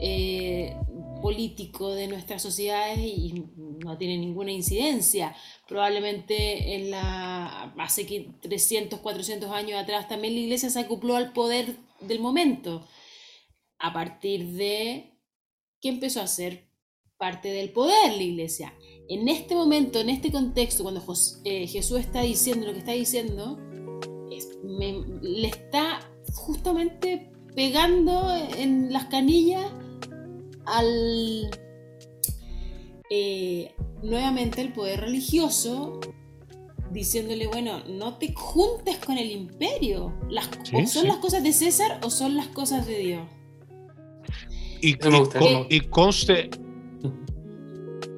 [0.00, 0.74] eh,
[1.20, 3.44] político de nuestras sociedades y
[3.84, 5.34] no tiene ninguna incidencia.
[5.68, 11.32] Probablemente en la, hace que 300, 400 años atrás también la iglesia se acopló al
[11.32, 12.86] poder del momento.
[13.78, 15.18] A partir de
[15.80, 16.70] que empezó a ser
[17.16, 18.74] parte del poder la iglesia.
[19.08, 21.02] En este momento, en este contexto, cuando
[21.44, 23.58] eh, Jesús está diciendo lo que está diciendo,
[25.22, 26.00] le está
[26.32, 29.70] justamente pegando en las canillas
[30.64, 31.50] al
[33.10, 36.00] eh, nuevamente el poder religioso
[36.92, 40.14] diciéndole, bueno, no te juntes con el imperio.
[40.28, 41.08] Las, Sí, o son sí.
[41.08, 43.28] las cosas de César o son las cosas de Dios.
[44.80, 45.38] Y, gusta,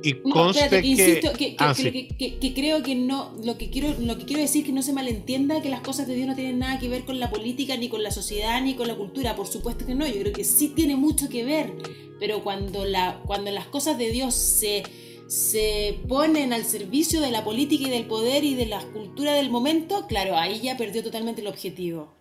[0.03, 0.29] y conste.
[0.39, 1.85] No, espérate, que insisto, que, que- ah, que sí.
[1.85, 4.73] lo que, que- que creo que no, lo que quiero, lo que quiero decir que
[4.73, 7.31] no se malentienda que las cosas de Dios no tienen nada que ver con la
[7.31, 9.37] política, ni con la sociedad, ni con la cultura.
[9.37, 11.73] Por supuesto que no, yo creo que sí tiene mucho que ver.
[12.21, 14.85] Pero cuando la, cuando las cosas de Dios se,
[15.27, 19.51] se ponen al servicio de la política y del poder y de la cultura del
[19.51, 22.13] momento, claro, ahí ya perdió totalmente el objetivo.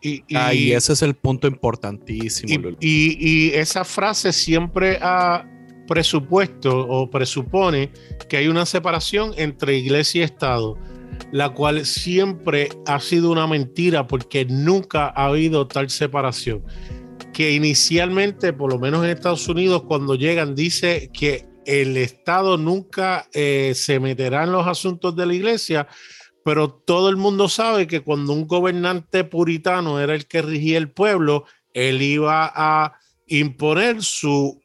[0.00, 2.70] Y, y- Ah, y ese es el punto importantísimo.
[2.80, 5.44] y- y esa frase siempre ha
[5.88, 7.90] presupuesto o presupone
[8.28, 10.78] que hay una separación entre iglesia y Estado,
[11.32, 16.62] la cual siempre ha sido una mentira porque nunca ha habido tal separación.
[17.32, 23.28] Que inicialmente, por lo menos en Estados Unidos, cuando llegan, dice que el Estado nunca
[23.32, 25.88] eh, se meterá en los asuntos de la iglesia,
[26.44, 30.90] pero todo el mundo sabe que cuando un gobernante puritano era el que regía el
[30.90, 32.94] pueblo, él iba a
[33.26, 34.57] imponer su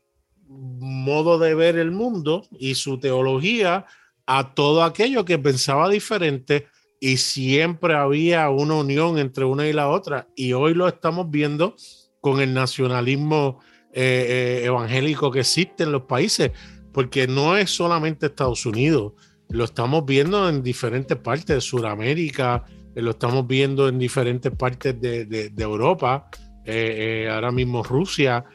[0.53, 3.85] modo de ver el mundo y su teología
[4.25, 6.67] a todo aquello que pensaba diferente
[6.99, 10.27] y siempre había una unión entre una y la otra.
[10.35, 11.75] Y hoy lo estamos viendo
[12.21, 13.59] con el nacionalismo
[13.91, 16.51] eh, eh, evangélico que existe en los países
[16.93, 19.13] porque no es solamente Estados Unidos.
[19.49, 22.63] Lo estamos viendo en diferentes partes de Sudamérica,
[22.95, 26.29] lo estamos viendo en diferentes partes de, de- de Europa,
[26.65, 28.45] eh, ahora mismo Rusia,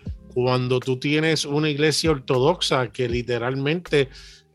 [0.43, 4.09] cuando tú tienes una iglesia ortodoxa que literalmente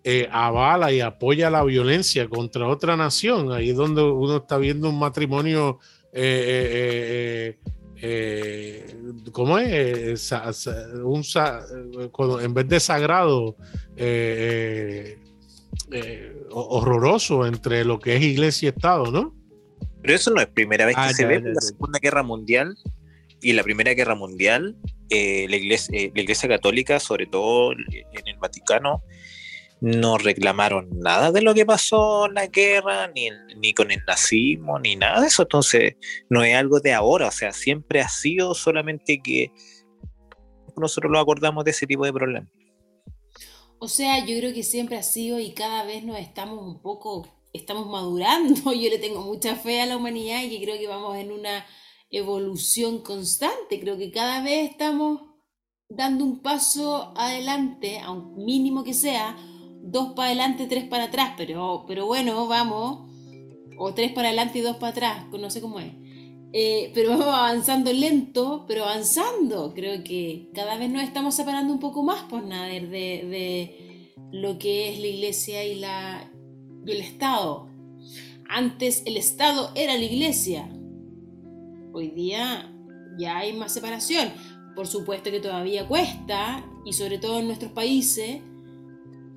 [0.06, 4.90] eh, avala y apoya la violencia contra otra nación, ahí es donde uno está viendo
[4.90, 5.80] un matrimonio,
[6.14, 7.58] eh, eh,
[8.02, 8.96] eh, eh,
[9.32, 10.22] ¿cómo es?
[10.22, 11.66] Sa- sa- un sa-
[12.12, 13.56] cuando- en vez de sagrado,
[13.96, 15.20] eh, eh,
[15.92, 19.34] eh, ho- horroroso entre lo que es iglesia y Estado, ¿no?
[20.02, 21.62] Pero eso no es primera vez que Ah, se ya, ve ya, en la.
[21.62, 22.78] Segunda Guerra Mundial
[23.42, 24.76] y la Primera Guerra Mundial,
[25.14, 29.04] eh, la, iglesia, eh, la Iglesia Católica, sobre todo en el Vaticano,
[29.80, 34.80] no reclamaron nada de lo que pasó en la guerra, ni, ni con el nazismo,
[34.80, 35.44] ni nada de eso.
[35.44, 35.96] Entonces,
[36.30, 39.52] no es algo de ahora, o sea, siempre ha sido solamente que
[40.78, 42.50] nosotros lo acordamos de ese tipo de problemas.
[43.78, 47.28] O sea, yo creo que siempre ha sido y cada vez nos estamos un poco,
[47.52, 48.56] estamos madurando.
[48.74, 51.66] Yo le tengo mucha fe a la humanidad y creo que vamos en una
[52.14, 53.80] evolución constante.
[53.80, 55.22] Creo que cada vez estamos
[55.90, 59.36] dando un paso adelante, a un mínimo que sea,
[59.82, 63.12] dos para adelante, tres para atrás, pero, pero bueno, vamos,
[63.78, 65.92] o tres para adelante y dos para atrás, no sé cómo es.
[66.56, 69.74] Eh, pero vamos avanzando lento, pero avanzando.
[69.74, 74.60] Creo que cada vez nos estamos separando un poco más, pues Nader, de, de lo
[74.60, 76.32] que es la iglesia y, la,
[76.86, 77.70] y el Estado.
[78.48, 80.70] Antes el Estado era la iglesia.
[81.94, 82.74] Hoy día
[83.20, 84.30] ya hay más separación.
[84.76, 88.42] Por supuesto que todavía cuesta, y sobre todo en nuestros países,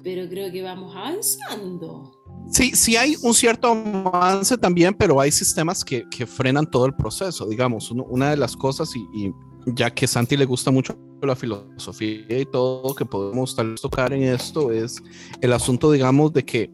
[0.03, 2.13] pero creo que vamos avanzando.
[2.51, 6.95] Sí, sí hay un cierto avance también, pero hay sistemas que, que frenan todo el
[6.95, 7.47] proceso.
[7.47, 9.33] Digamos, una de las cosas, y,
[9.67, 14.13] ya que Santi le gusta mucho la filosofía y todo que podemos tal vez tocar
[14.13, 15.03] en esto es
[15.41, 16.71] el asunto, digamos, de que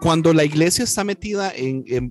[0.00, 2.10] cuando la iglesia está metida en,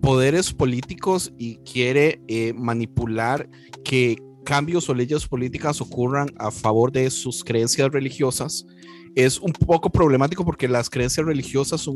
[0.00, 3.48] poderes políticos y quiere eh, manipular
[3.84, 8.66] que cambios o leyes políticas ocurran a favor de sus creencias religiosas,
[9.14, 11.88] es un poco problemático porque las creencias religiosas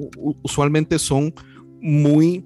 [0.43, 1.35] usualmente son
[1.81, 2.45] muy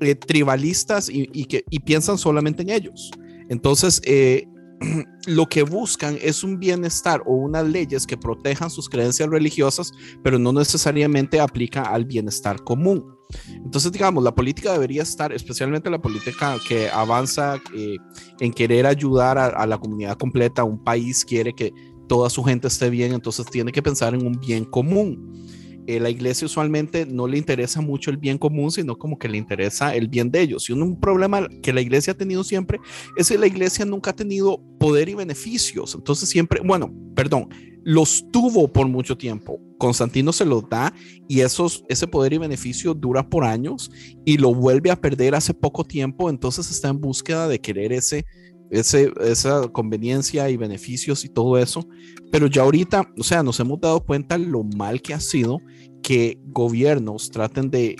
[0.00, 3.10] eh, tribalistas y, que, piensan solamente en ellos.
[3.48, 4.46] Entonces, eh,
[5.26, 10.38] lo que buscan es un bienestar o unas leyes que protejan sus creencias religiosas, pero
[10.38, 13.04] no necesariamente aplica al bienestar común.
[13.48, 17.96] Entonces, digamos, la política debería estar, especialmente la política que avanza eh,
[18.40, 21.72] en querer ayudar a, la comunidad completa, un país quiere que
[22.08, 25.46] toda su gente esté bien, entonces tiene que pensar en un bien común.
[25.90, 29.38] Eh, la iglesia usualmente no le interesa mucho el bien común, sino como que le
[29.38, 30.70] interesa el bien de ellos.
[30.70, 32.78] Y un, problema que la iglesia ha tenido siempre
[33.16, 35.96] es que la iglesia nunca ha tenido poder y beneficios.
[35.96, 37.48] Entonces siempre, bueno, perdón,
[37.82, 39.60] los tuvo por mucho tiempo.
[39.78, 40.94] Constantino se los da
[41.26, 43.90] y esos, ese poder y beneficio dura por años
[44.24, 46.30] y lo vuelve a perder hace poco tiempo.
[46.30, 48.26] Entonces está en búsqueda de querer ese,
[48.70, 51.84] ese, esa conveniencia y beneficios y todo eso.
[52.30, 55.60] Pero ya ahorita, o sea, nos hemos dado cuenta lo mal que ha sido
[56.02, 57.96] que gobiernos traten de,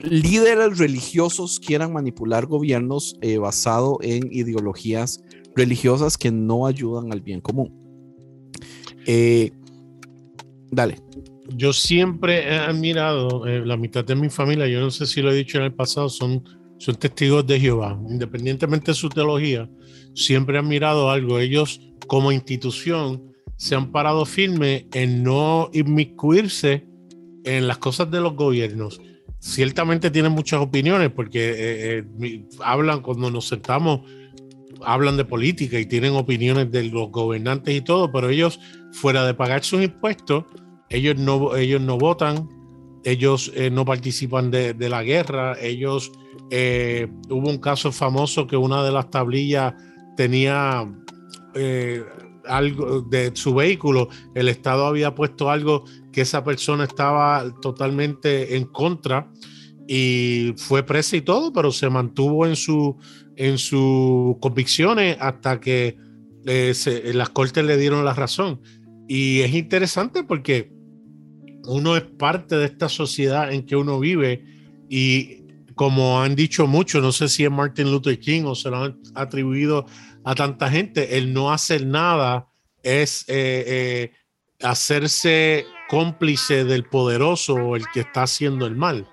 [0.00, 5.22] líderes religiosos quieran manipular gobiernos eh, basado en ideologías
[5.54, 7.72] religiosas que no ayudan al bien común.
[9.06, 9.50] Eh,
[10.70, 10.96] dale.
[11.54, 15.30] Yo siempre he admirado, eh, la mitad de mi familia, yo no sé si lo
[15.30, 16.42] he dicho en el pasado, son,
[16.78, 19.68] son testigos de Jehová, independientemente de su teología,
[20.14, 21.38] siempre he admirado algo.
[21.38, 23.31] Ellos como institución
[23.62, 26.84] se han parado firme en no inmiscuirse
[27.44, 29.00] en las cosas de los gobiernos.
[29.38, 34.00] Ciertamente tienen muchas opiniones porque eh, eh, hablan cuando nos sentamos,
[34.84, 38.58] hablan de política y tienen opiniones de los gobernantes y todo, pero ellos
[38.90, 40.42] fuera de pagar sus impuestos,
[40.88, 42.48] ellos no, ellos no votan,
[43.04, 46.10] ellos eh, no participan de, la guerra, ellos,
[46.50, 49.72] hubo un caso famoso que una de las tablillas
[50.16, 50.84] tenía
[52.46, 58.64] algo de su vehículo, el Estado había puesto algo que esa persona estaba totalmente en
[58.64, 59.30] contra
[59.88, 62.96] y fue presa y todo, pero se mantuvo en su
[63.36, 65.96] en sus convicciones hasta que
[66.44, 68.60] eh, las cortes le dieron la razón.
[69.08, 70.72] Y es interesante porque
[71.66, 74.44] uno es parte de esta sociedad en que uno vive
[74.88, 75.42] y
[75.74, 78.98] como han dicho muchos, no sé si es Martin Luther King o se lo han
[79.14, 79.86] atribuido
[80.24, 81.18] a tanta gente.
[81.18, 82.48] El no hacer nada
[82.82, 84.12] es eh, eh,
[84.62, 89.08] hacerse cómplice del poderoso el que está haciendo el mal.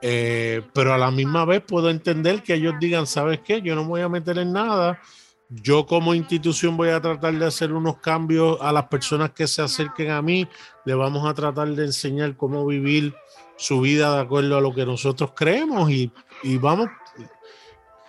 [0.00, 3.62] Eh, pero a la misma vez puedo entender que ellos digan, ¿sabes qué?
[3.62, 5.00] Yo no voy a meter en nada.
[5.48, 9.62] Yo como institución voy a tratar de hacer unos cambios a las personas que se
[9.62, 10.48] acerquen a mí.
[10.84, 13.14] Le vamos a tratar de enseñar cómo vivir
[13.56, 16.10] su vida de acuerdo a lo que nosotros creemos y
[16.58, 16.88] vamos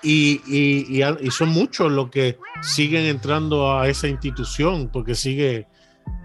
[0.04, 5.68] y, y, y, son muchos los que siguen entrando a esa institución, porque sigue,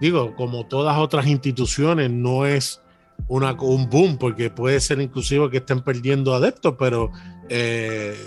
[0.01, 2.81] digo, como todas otras instituciones, no es
[3.29, 7.11] una, un boom, porque puede ser inclusive que estén perdiendo adeptos, pero
[7.47, 8.17] eh,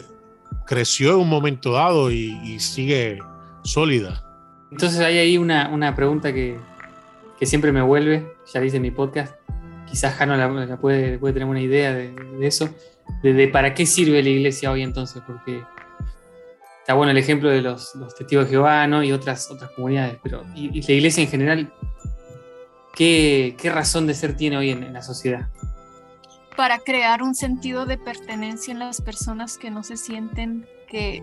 [0.66, 3.18] creció en un momento dado y, sigue
[3.62, 4.24] sólida.
[4.70, 6.56] Entonces hay ahí una, una pregunta que,
[7.38, 9.34] que, siempre me vuelve, ya dice mi podcast,
[9.86, 12.70] quizás Jano la, puede, puede, tener una idea de, de eso
[13.22, 15.62] de, para qué sirve la iglesia hoy entonces, porque
[16.80, 20.82] está bueno el ejemplo de los, testigos de Jehová y otras, otras comunidades, pero y,
[20.82, 21.72] la iglesia en general,
[22.94, 25.48] ¿qué, razón de ser tiene hoy en, la sociedad?
[26.56, 31.22] Para crear un sentido de pertenencia en las personas que no se sienten que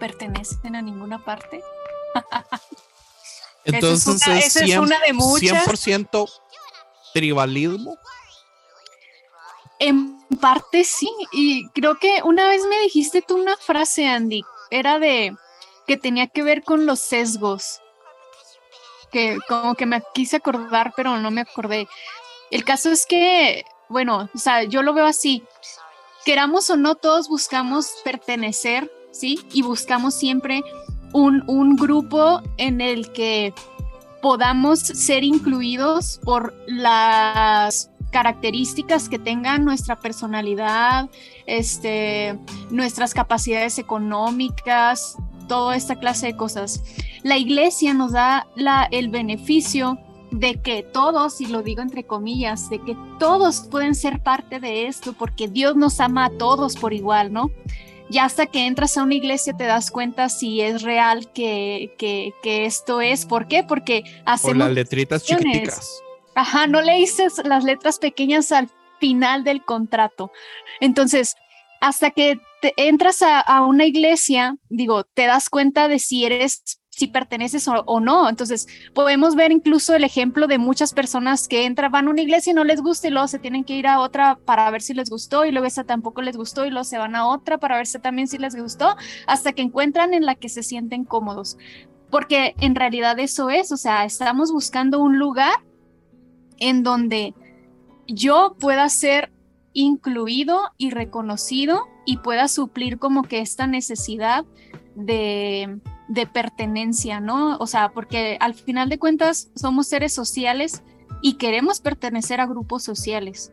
[0.00, 1.60] pertenecen a ninguna parte.
[3.64, 5.66] Entonces es, es, una de muchas.
[5.66, 6.28] 100%
[7.14, 7.96] tribalismo.
[9.78, 14.98] En parte sí, y creo que una vez me dijiste tú una frase, Andy, era
[14.98, 15.36] de
[15.86, 17.80] que tenía que ver con los sesgos,
[19.10, 21.88] que como que me quise acordar, pero no me acordé.
[22.50, 25.44] El caso es que, bueno, o sea, yo lo veo así,
[26.24, 29.40] queramos o no, todos buscamos pertenecer, ¿sí?
[29.52, 30.62] Y buscamos siempre
[31.12, 33.52] un, un grupo en el que
[34.22, 41.10] podamos ser incluidos por las características que tengan nuestra personalidad,
[41.46, 42.38] este,
[42.70, 45.16] nuestras capacidades económicas,
[45.48, 46.84] toda esta clase de cosas.
[47.24, 49.98] La iglesia nos da la, el beneficio
[50.30, 54.86] de que todos, y lo digo entre comillas, de que todos pueden ser parte de
[54.86, 57.50] esto porque Dios nos ama a todos por igual, ¿no?
[58.10, 62.32] ya hasta que entras a una iglesia te das cuenta si es real que, que,
[62.44, 63.24] que esto es.
[63.24, 63.64] ¿Por qué?
[63.64, 64.56] Porque hacemos...
[64.56, 66.04] O las letritas chiquiticas.
[66.34, 68.68] Ajá, no le dices las letras pequeñas al
[68.98, 70.32] final del contrato.
[70.80, 71.36] Entonces,
[71.80, 77.08] hasta que te entras a, una iglesia, digo, te das cuenta de si eres si
[77.08, 78.28] perteneces o, no.
[78.28, 82.52] Entonces, podemos ver incluso el ejemplo de muchas personas que entran, van a una iglesia
[82.52, 84.94] y no les gusta y luego se tienen que ir a otra para ver si
[84.94, 87.76] les gustó y luego esa tampoco les gustó y luego se van a otra para
[87.76, 91.58] ver si también si les gustó, hasta que encuentran en la que se sienten cómodos.
[92.10, 95.54] Porque en realidad eso es, o sea, estamos buscando un lugar
[96.58, 97.34] en donde
[98.06, 99.32] yo pueda ser
[99.72, 104.44] incluido y reconocido y pueda suplir como que esta necesidad
[104.94, 107.56] de de pertenencia, ¿no?
[107.58, 110.82] O sea, porque al final de cuentas somos seres sociales
[111.22, 113.52] y queremos pertenecer a grupos sociales.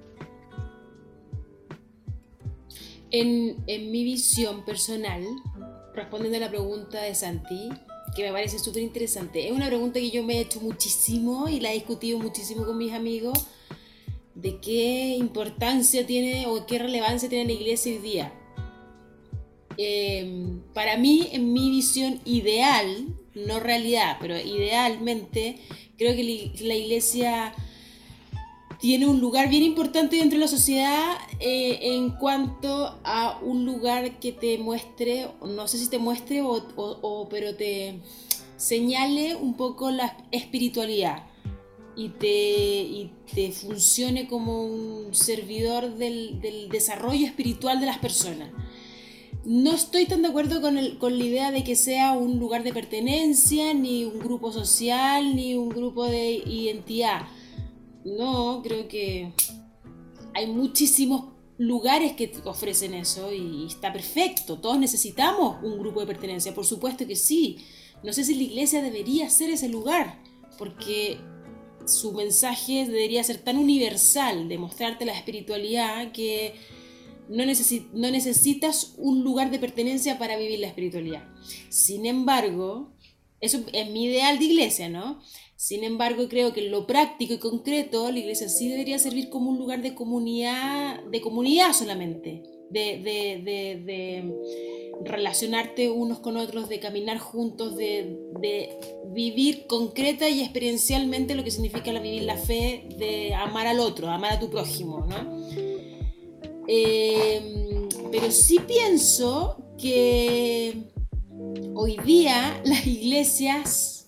[3.11, 5.23] En, mi visión personal,
[5.93, 7.69] respondiendo a la pregunta de Santi,
[8.15, 11.59] que me parece súper interesante, es una pregunta que yo me he hecho muchísimo y
[11.59, 13.47] la he discutido muchísimo con mis amigos,
[14.35, 18.33] de qué importancia tiene o qué relevancia tiene la iglesia hoy día.
[19.77, 25.57] Em, para mí, en mi visión ideal, no realidad, pero idealmente,
[25.97, 27.53] creo que la iglesia
[28.81, 34.19] tiene un lugar bien importante dentro de la sociedad eh, en cuanto a un lugar
[34.19, 37.99] que te muestre, no sé si te muestre o, pero te
[38.57, 41.27] señale un poco la espiritualidad
[41.95, 48.49] y te, te funcione como un servidor del, del desarrollo espiritual de las personas
[49.43, 52.73] no estoy tan de acuerdo con, con, la idea de que sea un lugar de
[52.73, 57.23] pertenencia, ni un grupo social, ni un grupo de identidad.
[58.05, 59.33] No, creo que
[60.33, 61.25] hay muchísimos
[61.57, 64.59] lugares que ofrecen eso y está perfecto.
[64.59, 67.57] Todos necesitamos un grupo de pertenencia, por supuesto que sí.
[68.03, 70.21] No sé si la iglesia debería ser ese lugar,
[70.57, 71.19] porque
[71.85, 76.55] su mensaje debería ser tan universal de mostrarte la espiritualidad que
[77.29, 81.27] no, no necesitas un lugar de pertenencia para vivir la espiritualidad.
[81.69, 82.91] Sin embargo,
[83.39, 85.21] eso es mi ideal de iglesia, ¿no?
[85.61, 89.51] Sin embargo, creo que en lo práctico y concreto, la iglesia sí debería servir como
[89.51, 92.41] un lugar de comunidad, de comunidad solamente,
[92.71, 94.33] de,
[95.05, 98.17] relacionarte unos con otros, de caminar juntos, de,
[99.13, 104.09] vivir concreta y experiencialmente lo que significa la, vivir la fe, de amar al otro,
[104.09, 105.45] amar a tu prójimo, ¿no?
[106.67, 110.73] Em, pero sí pienso que
[111.75, 114.00] hoy día las iglesias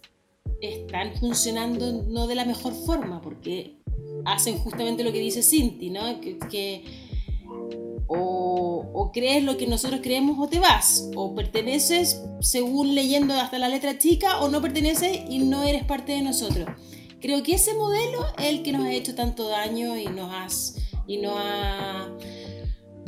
[0.62, 3.78] están funcionando no de la mejor forma, porque
[4.26, 6.20] hacen justamente lo que dice Cinti, ¿no?
[6.22, 6.84] Que,
[8.08, 13.58] o, o, crees lo que nosotros creemos o te vas, o perteneces según leyendo hasta
[13.60, 16.70] la letra chica, o no perteneces y no eres parte de nosotros.
[17.22, 20.76] Creo que ese modelo es el que nos ha hecho tanto daño y nos, has,
[21.08, 22.10] y nos ha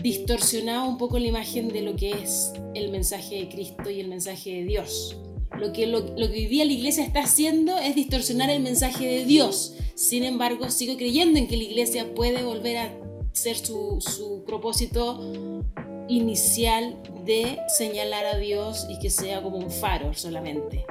[0.01, 4.07] distorsionado un poco la imagen de lo que es el mensaje de Cristo y el
[4.07, 5.17] mensaje de Dios.
[5.59, 9.25] Lo que, lo, que hoy día la iglesia está haciendo es distorsionar el mensaje de
[9.25, 9.75] Dios.
[9.95, 12.93] Sin embargo, sigo creyendo en que la iglesia puede volver a
[13.31, 15.63] ser su, su propósito
[16.07, 20.85] inicial de señalar a Dios y que sea como un faro solamente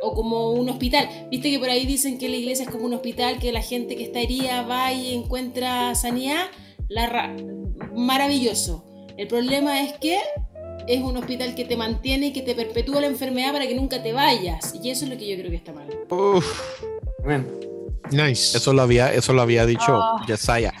[0.00, 1.08] o como un hospital.
[1.30, 3.96] Viste que por ahí dicen que la iglesia es como un hospital, que la gente
[3.96, 6.46] que está herida va y encuentra sanidad.
[6.88, 7.34] La,
[7.94, 8.84] maravilloso.
[9.16, 10.18] El problema es que
[10.86, 14.02] es un hospital que te mantiene y que te perpetúa la enfermedad para que nunca
[14.02, 14.74] te vayas.
[14.82, 15.86] Y eso es lo que yo creo que está mal.
[18.10, 18.56] Nice.
[18.56, 20.20] Eso lo había, eso lo había dicho oh.
[20.26, 20.72] Yesaya.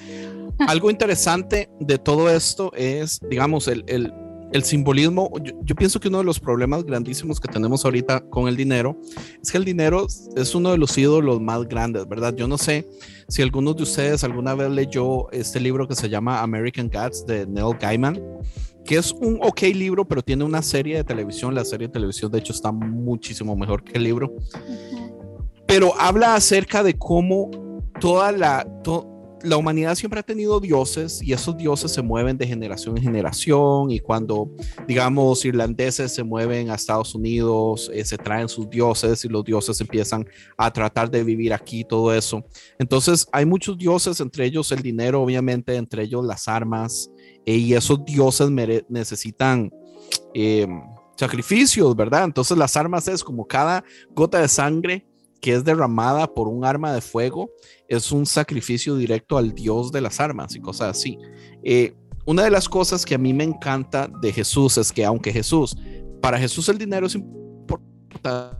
[0.58, 4.12] Algo interesante de todo esto es, digamos, el, el,
[4.52, 5.30] el simbolismo.
[5.42, 8.96] Yo, yo, pienso que uno de los problemas grandísimos que tenemos ahorita con el dinero
[9.42, 12.34] es que el dinero es uno de los ídolos más grandes, ¿verdad?
[12.34, 12.86] Yo no sé
[13.28, 17.46] si algunos de ustedes alguna vez leyó este libro que se llama American Gods de
[17.46, 18.20] Neil Gaiman,
[18.84, 21.54] que es un ok libro, pero tiene una serie de televisión.
[21.54, 24.34] La serie de televisión, de hecho, está muchísimo mejor que el libro.
[25.66, 27.50] Pero habla acerca de cómo
[28.00, 28.66] toda la,
[29.44, 33.90] la humanidad siempre ha tenido dioses y esos dioses se mueven de generación en generación
[33.90, 34.50] y cuando,
[34.88, 39.80] digamos, irlandeses se mueven a Estados Unidos, eh, se traen sus dioses y los dioses
[39.80, 40.26] empiezan
[40.56, 42.42] a tratar de vivir aquí, todo eso.
[42.78, 47.10] Entonces, hay muchos dioses, entre ellos el dinero, obviamente, entre ellos las armas,
[47.44, 48.50] eh, y esos dioses
[48.88, 49.70] necesitan...
[50.32, 50.82] Em,
[51.16, 52.24] sacrificios, ¿verdad?
[52.24, 53.84] Entonces las armas es como cada
[54.16, 55.06] gota de sangre
[55.44, 57.50] que es derramada por un arma de fuego
[57.86, 61.18] es un sacrificio directo al dios de las armas y cosas así.
[61.62, 61.92] Eh,
[62.24, 65.76] una de las cosas que a mí me encanta de Jesús es que aunque Jesús,
[66.22, 68.54] para Jesús el dinero es importante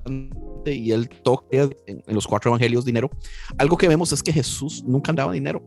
[0.66, 1.47] y él toca
[1.87, 3.09] en, los cuatro evangelios dinero,
[3.57, 5.62] algo que vemos es que Jesús nunca andaba dinero.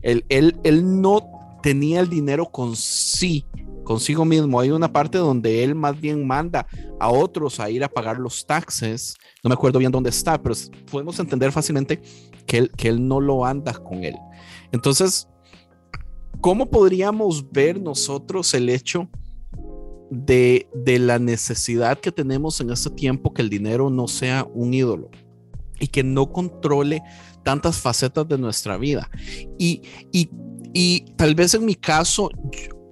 [0.00, 3.44] Él, él, él no tenía el dinero con sí,
[3.86, 4.60] consigo mismo.
[4.60, 6.66] Hay una parte donde él más bien manda
[7.00, 9.16] a otros a ir a pagar los taxes.
[9.42, 10.54] No me acuerdo bien dónde está, pero
[10.90, 12.02] podemos entender fácilmente
[12.46, 14.16] que él, que él no lo anda con él.
[14.72, 15.28] Entonces,
[16.40, 19.08] ¿cómo podríamos ver nosotros el hecho
[20.10, 24.74] de, de la necesidad que tenemos en este tiempo que el dinero no sea un
[24.74, 25.10] ídolo
[25.78, 27.02] y que no controle
[27.44, 29.08] tantas facetas de nuestra vida?
[29.60, 29.82] Y,
[30.12, 30.28] y,
[30.74, 32.30] y tal vez en mi caso,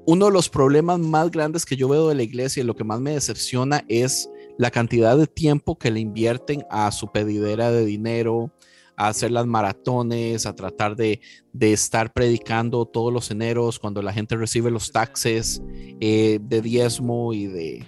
[0.06, 2.84] uno de los problemas más grandes que yo veo de la iglesia y lo que
[2.84, 4.28] más me decepciona es
[4.58, 8.52] la cantidad de tiempo que le invierten a su pedidera de dinero,
[8.96, 11.20] a hacer las maratones, a tratar de,
[11.58, 15.62] estar predicando todos los eneros cuando la gente recibe los taxes
[16.00, 17.84] eh, de diezmo y de,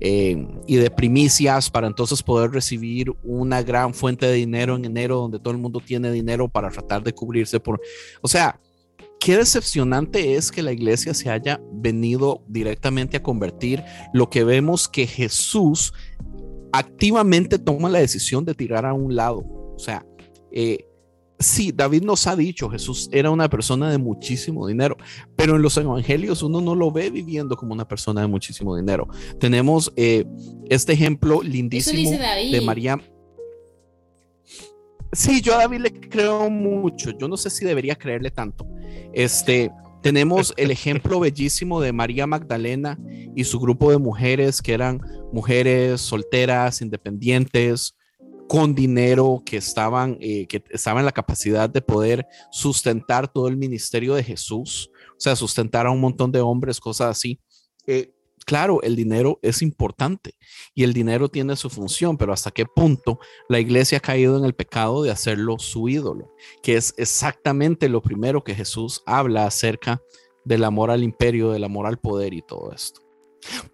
[0.00, 5.16] eh, y de primicias para entonces poder recibir una gran fuente de dinero en enero
[5.16, 7.80] donde todo el mundo tiene dinero para tratar de cubrirse por...
[8.20, 8.60] O sea,
[9.22, 14.88] qué decepcionante es que la iglesia se haya venido directamente a convertir lo que vemos
[14.88, 15.92] que Jesús
[16.72, 19.44] activamente toma la decisión de tirar a un lado.
[19.76, 20.04] O sea,
[20.50, 20.86] eh,
[21.38, 24.96] sí, David nos ha dicho, Jesús era una persona de muchísimo dinero,
[25.36, 29.06] pero en los evangelios uno no lo ve viviendo como una persona de muchísimo dinero.
[29.38, 30.24] Tenemos eh,
[30.68, 32.98] este ejemplo lindísimo de María.
[35.12, 37.10] Sí, yo a David le creo mucho.
[37.10, 38.66] Yo no sé si debería creerle tanto.
[39.12, 42.98] Este, tenemos el ejemplo bellísimo de María Magdalena
[43.36, 45.00] y su grupo de mujeres que eran
[45.30, 47.94] mujeres solteras, independientes,
[48.48, 53.56] con dinero, que estaban, eh, que estaban en la capacidad de poder sustentar todo el
[53.56, 57.40] ministerio de Jesús, o sea, sustentar a un montón de hombres, cosas así.
[57.86, 60.34] Eh, claro, el dinero es importante
[60.74, 63.18] y el dinero tiene su función, pero hasta qué punto
[63.48, 68.02] la iglesia ha caído en el pecado de hacerlo su ídolo, que es exactamente lo
[68.02, 70.00] primero que Jesús habla acerca
[70.44, 73.00] del amor al imperio, del amor al poder y todo esto.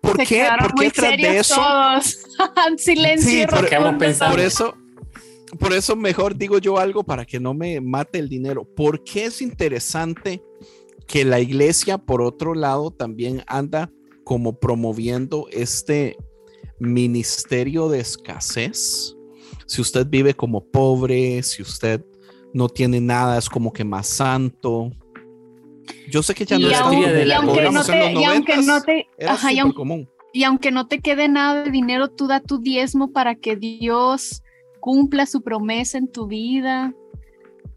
[0.01, 0.49] ¿Por qué?
[0.59, 1.57] ¿Por qué tras de eso?
[2.79, 3.47] Silencio.
[3.49, 4.75] por, eso,
[5.59, 8.65] por eso mejor digo yo algo para que no me mate el dinero.
[8.65, 10.43] ¿Por qué es interesante
[11.07, 13.91] que la iglesia, por otro lado, también anda
[14.25, 16.17] como promoviendo este
[16.79, 19.15] ministerio de escasez?
[19.67, 22.05] Si usted vive como pobre, si usted
[22.55, 24.91] no tiene nada, es como que más santo.
[26.11, 29.07] Yo sé que ya no es de la aunque no te, y aunque no te,
[29.27, 30.09] ajá, y, común.
[30.33, 34.43] y aunque no te quede nada de dinero, tú da tu diezmo para que Dios
[34.81, 36.95] cumpla su promesa en tu vida.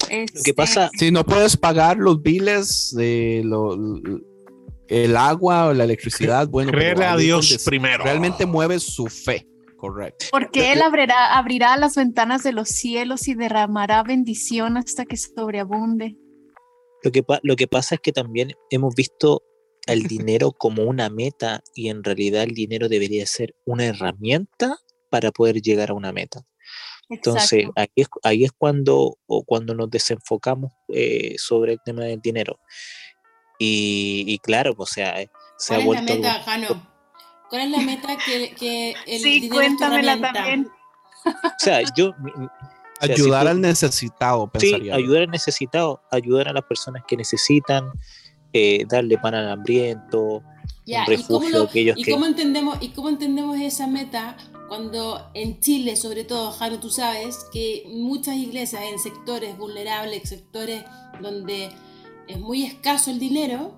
[0.10, 0.90] Lo que pasa.
[0.98, 3.78] Si no puedes pagar los biles de lo,
[4.92, 6.72] el agua o la electricidad, bueno.
[6.72, 8.04] Creerle a Dios primero.
[8.04, 9.48] Realmente mueve su fe.
[9.78, 10.26] Correcto.
[10.32, 16.18] Porque Él abrirá, abrirá las ventanas de los cielos y derramará bendición hasta que sobreabunde.
[17.04, 19.42] Lo que, lo que pasa es que también hemos visto
[19.88, 24.78] el dinero como una meta y en realidad el dinero debería ser una herramienta
[25.10, 26.46] para poder llegar a una meta.
[27.10, 32.22] Entonces, ahí es, ahí es cuando, o cuando nos desenfocamos eh, sobre el tema del
[32.22, 32.60] dinero.
[33.64, 36.14] Y, claro, o sea, eh, se ¿Cuál ha vuelto.
[36.14, 36.88] Es la meta, Jano?
[37.48, 40.68] ¿Cuál es la meta que, que el sí, cuéntamela también.
[41.26, 42.12] O sea, yo,
[43.00, 44.96] ayudar al necesitado, pensaría.
[44.96, 47.92] Sí, ayudar al necesitado, ayudar a las personas que necesitan,
[48.52, 50.42] eh, darle pan al hambriento,
[50.88, 54.36] un refugio ¿y cómo, ¿y cómo entendemos ¿Y cómo entendemos esa meta
[54.68, 60.84] cuando en Chile, sobre todo, Jaro, tú sabes que muchas iglesias en sectores vulnerables, sectores
[61.22, 61.70] donde
[62.32, 63.78] es muy escaso el dinero,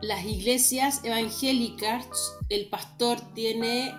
[0.00, 2.06] las iglesias evangélicas,
[2.48, 3.94] el pastor tiene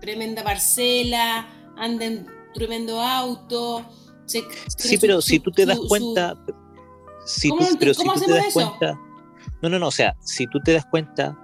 [0.00, 3.84] tremenda parcela, anda en tremendo auto.
[4.26, 6.34] sí, pero si tú te das cuenta,
[7.26, 8.98] si tú, pero si tú te das cuenta,
[9.60, 11.36] no, no, no, o sea, si tú te das cuenta,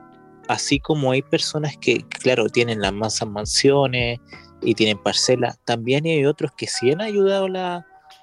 [0.49, 4.19] así como hay personas que, claro, tienen las masas mansiones
[4.63, 7.47] y tienen parcelas, también hay otros que sí han ayudado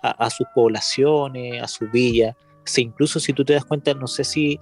[0.03, 2.36] a, sus poblaciones, a su villa.
[2.68, 4.59] O incluso si tú te das cuenta, no sé si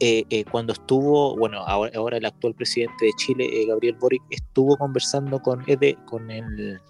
[0.00, 4.76] eh, eh, cuando estuvo, bueno, ahora, el actual presidente de Chile, eh, Gabriel Boric, estuvo
[4.76, 5.64] conversando con,
[6.06, 6.80] con el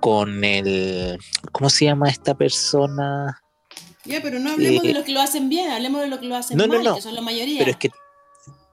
[0.00, 1.18] con el.
[1.52, 3.40] ¿Cómo se llama esta persona?
[4.04, 6.36] Ya, pero no hablemos de los que lo hacen bien, hablemos de los que lo
[6.36, 7.58] hacen mal, que son la mayoría.
[7.58, 7.90] Pero es que,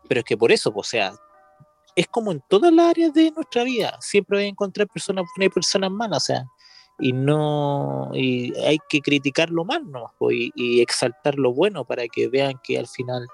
[0.08, 1.14] pero es que por eso, o sea,
[1.95, 3.97] es como en todas las áreas de nuestra vida.
[4.01, 6.24] Siempre voy a encontrar personas buenas y personas malas.
[6.24, 6.45] O sea,
[6.99, 10.13] y no y hay que criticarlo mal ¿no?
[10.31, 13.27] y, y, exaltar lo bueno para que vean que al final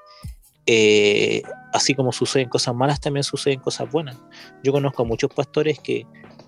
[0.65, 1.43] eh,
[1.73, 4.17] así como suceden cosas malas también suceden cosas buenas
[4.63, 6.05] yo conozco a muchos pastores que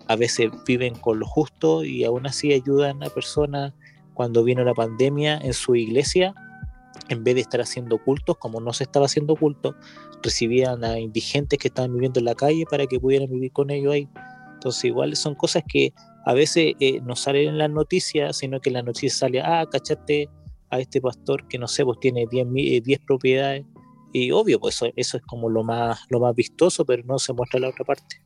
[0.07, 3.73] a veces viven con lo justo y aún así ayudan a personas
[4.13, 6.33] cuando vino la pandemia en su iglesia
[7.09, 9.75] en vez de estar haciendo cultos como no se estaba haciendo culto
[10.21, 13.93] recibían a indigentes que estaban viviendo en la calle para que pudieran vivir con ellos
[13.93, 14.09] ahí
[14.53, 15.93] entonces igual son cosas que
[16.25, 19.67] a veces eh, no salen en las noticias, sino que en las noticias sale, ah,
[19.69, 20.29] cachate
[20.69, 23.65] a este pastor que no sé, pues tiene 10, 10 eh, propiedades.
[24.11, 27.33] Y obvio, pues eso, eso, es como lo más, lo más vistoso, pero no se
[27.33, 28.21] muestra la otra parte.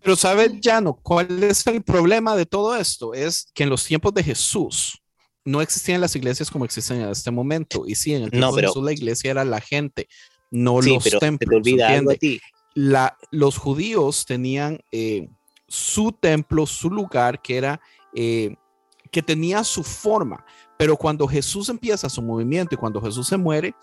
[0.00, 3.14] Pero sabes, Jano, ¿cuál es el problema de todo esto?
[3.14, 5.02] Es que en los tiempos de Jesús
[5.44, 7.84] no existían las iglesias como existen en este momento.
[7.86, 10.08] Y sí, en el tiempo no, pero, de Jesús la iglesia era la gente,
[10.50, 11.50] no sí, los pero templos.
[11.50, 12.40] Te olvida algo a ti.
[12.74, 15.28] La, los judíos tenían eh,
[15.68, 17.80] su templo, su lugar, que era,
[18.14, 18.56] eh,
[19.10, 20.44] que tenía su forma.
[20.76, 23.74] Pero cuando Jesús empieza su movimiento y cuando Jesús se muere,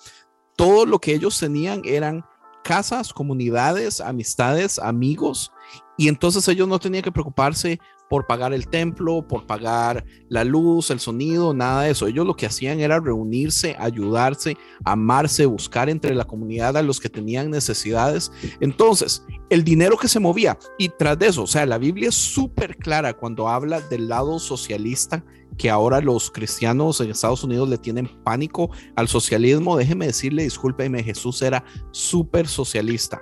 [0.55, 2.25] todo lo que ellos tenían eran
[2.63, 5.51] casas, comunidades, amistades, amigos,
[5.97, 7.79] y entonces ellos no tenían que preocuparse
[8.11, 12.07] por pagar el templo, por pagar la luz, el sonido, nada de eso.
[12.07, 17.07] Ellos lo que hacían era reunirse, ayudarse, amarse, buscar entre la comunidad a los que
[17.07, 18.29] tenían necesidades.
[18.59, 22.15] Entonces, el dinero que se movía y tras de eso, o sea, la Biblia es
[22.15, 25.23] súper clara cuando habla del lado socialista
[25.57, 29.77] que ahora los cristianos en Estados Unidos le tienen pánico al socialismo.
[29.77, 33.21] Déjeme decirle, discúlpeme, Jesús era súper socialista.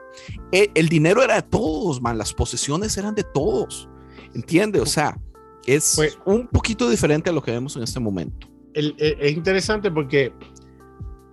[0.52, 3.89] El, el, dinero era de todos, man, las posesiones eran de todos.
[4.34, 4.80] ¿Entiende?
[4.80, 5.18] O sea,
[5.66, 8.48] es pues, un poquito diferente a lo que vemos en este momento.
[8.74, 10.34] El, el, es interesante porque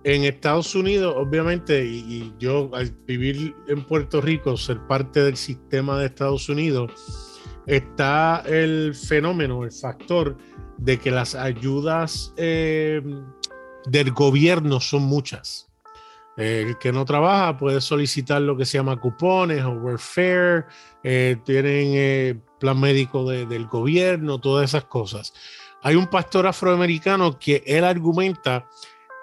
[0.03, 5.37] en Estados Unidos, obviamente, y, y, yo al vivir en Puerto Rico, ser parte del
[5.37, 6.91] sistema de Estados Unidos,
[7.65, 10.37] está el fenómeno, el factor
[10.77, 13.01] de que las ayudas eh,
[13.85, 15.67] del gobierno son muchas.
[16.37, 20.65] El que no trabaja puede solicitar lo que se llama cupones o welfare,
[21.03, 25.33] eh, tienen eh, plan médico de, del gobierno, todas esas cosas.
[25.81, 28.67] Hay un pastor afroamericano que él argumenta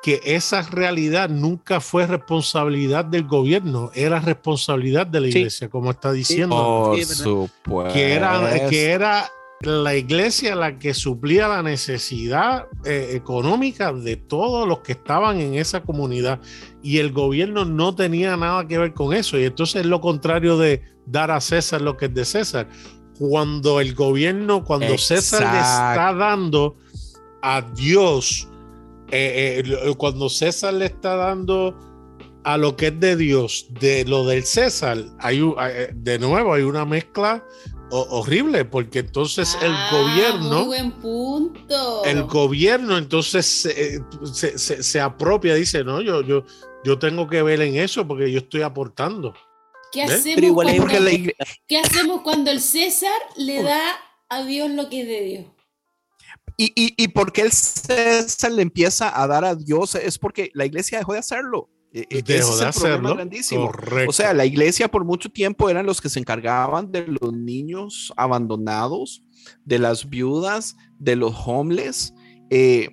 [0.02, 5.70] que esa realidad nunca fue responsabilidad del gobierno, era responsabilidad de la iglesia, sí.
[5.70, 6.92] como está diciendo.
[6.92, 7.94] Por supuesto.
[7.94, 9.30] Que era, que era
[9.62, 15.54] la iglesia la que suplía la necesidad eh, económica de todos los que estaban en
[15.54, 16.40] esa comunidad
[16.82, 20.58] y el gobierno no tenía nada que ver con eso y entonces es lo contrario
[20.58, 22.68] de dar a César lo que es de César
[23.18, 25.22] cuando el gobierno cuando Exacto.
[25.22, 26.76] César le está dando
[27.42, 28.48] a Dios
[29.10, 31.78] eh, eh, cuando César le está dando
[32.42, 36.62] a lo que es de Dios de lo del César hay eh, de nuevo hay
[36.62, 37.44] una mezcla
[37.90, 40.64] horrible, porque entonces ah, el gobierno.
[40.64, 42.04] Muy buen punto.
[42.04, 44.02] El gobierno entonces se,
[44.32, 46.44] se, se, se, apropia, dice, no, yo, yo,
[46.84, 49.34] yo tengo que ver en eso porque yo estoy aportando.
[49.94, 51.10] ¿Qué hacemos, cuando, la...
[51.68, 53.80] ¿Qué hacemos cuando el César le da
[54.28, 55.44] a Dios lo que es de Dios?
[56.56, 60.66] Y, y, y porque el César le empieza a dar a Dios es porque la
[60.66, 61.70] iglesia dejó de hacerlo.
[61.92, 63.14] Dejó Ese es de hacerlo.
[63.14, 63.66] Grandísimo.
[63.66, 64.10] Correcto.
[64.10, 68.12] O sea, la iglesia por mucho tiempo eran los que se encargaban de los niños
[68.16, 69.22] abandonados,
[69.64, 72.12] de las viudas, de los homeless.
[72.50, 72.88] Eh,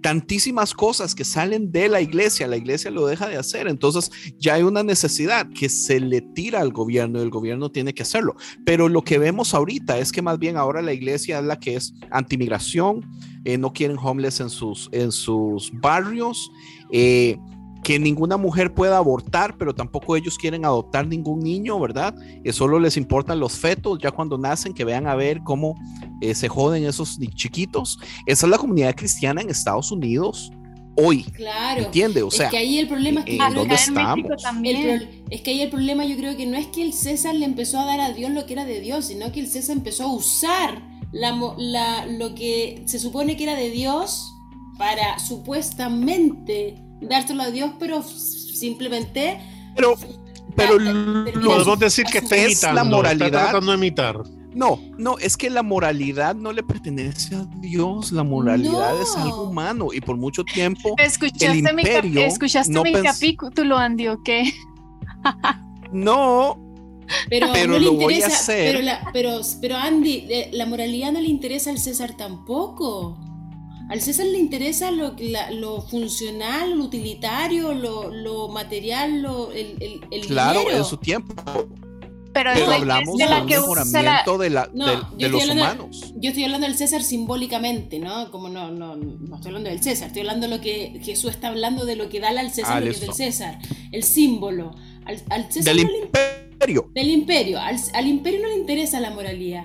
[0.00, 4.54] tantísimas cosas que salen de la iglesia, la iglesia lo deja de hacer, entonces ya
[4.54, 8.36] hay una necesidad que se le tira al gobierno y el gobierno tiene que hacerlo.
[8.64, 11.76] Pero lo que vemos ahorita es que más bien ahora la iglesia es la que
[11.76, 13.04] es antimigración,
[13.44, 16.50] eh, no quieren homeless en sus, en sus barrios.
[16.92, 17.38] Eh,
[17.82, 22.14] que ninguna mujer pueda abortar, pero tampoco ellos quieren adoptar ningún niño, ¿verdad?
[22.44, 25.74] Que solo les importan los fetos ya cuando nacen, que vean a ver cómo
[26.20, 27.98] eh, se joden esos chiquitos.
[28.26, 30.52] Esa es la comunidad cristiana en Estados Unidos
[30.96, 31.22] hoy.
[31.24, 31.84] Claro.
[31.84, 32.22] ¿Entiende?
[32.22, 34.30] O sea, es que ahí el problema es que, ¿en dónde estamos?
[34.62, 37.46] El, es que ahí el problema yo creo que no es que el César le
[37.46, 40.04] empezó a dar a Dios lo que era de Dios, sino que el César empezó
[40.04, 44.34] a usar la, la, lo que se supone que era de Dios
[44.78, 49.40] para supuestamente dárselo a Dios, pero simplemente.
[49.76, 49.94] Pero,
[50.56, 50.76] pero
[51.44, 53.26] podemos decir que está imitando, la moralidad.
[53.26, 54.22] Está tratando de imitar.
[54.52, 59.00] No, no, es que la moralidad no le pertenece a Dios, la moralidad no.
[59.00, 63.76] es algo humano y por mucho tiempo ¿Escuchaste el imperio mi, ¿escuchaste no mi capítulo,
[63.78, 64.52] Andy, o qué?
[65.92, 66.58] No,
[67.28, 68.72] Pero, Pero no le lo voy a interesa, hacer.
[68.72, 73.18] Pero, la- pero, pero Andy, eh, la moralidad no le interesa al César tampoco.
[73.90, 79.76] Al César le interesa lo, la- lo funcional, lo utilitario, lo, lo material, lo, el,
[79.80, 80.78] el, el claro, dinero.
[80.78, 81.34] en su tiempo,
[82.32, 84.86] Pero, hablamos de la un mejoramiento de, la, No,
[85.16, 86.12] de- los hablando- humanos.
[86.16, 88.30] yo estoy hablando del César simbólicamente, ¿no?
[88.30, 91.48] Como no, no, no estoy hablando del César, estoy hablando de lo que Jesús está
[91.48, 93.12] hablando de lo que da al César, Ah, lo que es del.
[93.12, 93.58] César,
[93.90, 94.70] el símbolo.
[95.04, 96.90] Al, al César Del no le imperio.
[96.94, 97.60] del imperio.
[97.60, 99.64] Al, al imperio no le interesa la moralidad.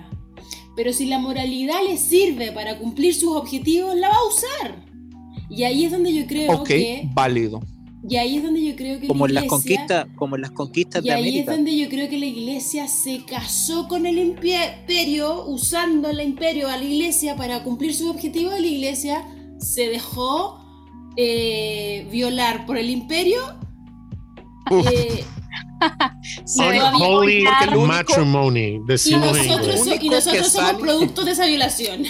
[0.76, 4.86] Pero si la moralidad le sirve para cumplir sus objetivos, la va a usar.
[5.50, 7.10] Y ahí es donde yo creo que.
[7.14, 7.62] válido.
[8.08, 9.08] Y ahí es donde yo creo que.
[9.08, 11.52] Como en la las iglesia- conquistas, como en las conquistas Y de ahí es América.
[11.56, 16.78] donde yo creo que la iglesia se casó con el imperio, usando el imperio a
[16.78, 18.54] la iglesia para cumplir sus objetivos.
[18.60, 19.26] y La iglesia
[19.60, 20.60] se dejó
[21.18, 23.40] eh, violar por el imperio.
[24.92, 25.24] Eh,
[26.58, 27.44] Unholy
[27.86, 32.04] matrimony, y decimos en nosotros, so- y nosotros somos sale- producto de esa violación.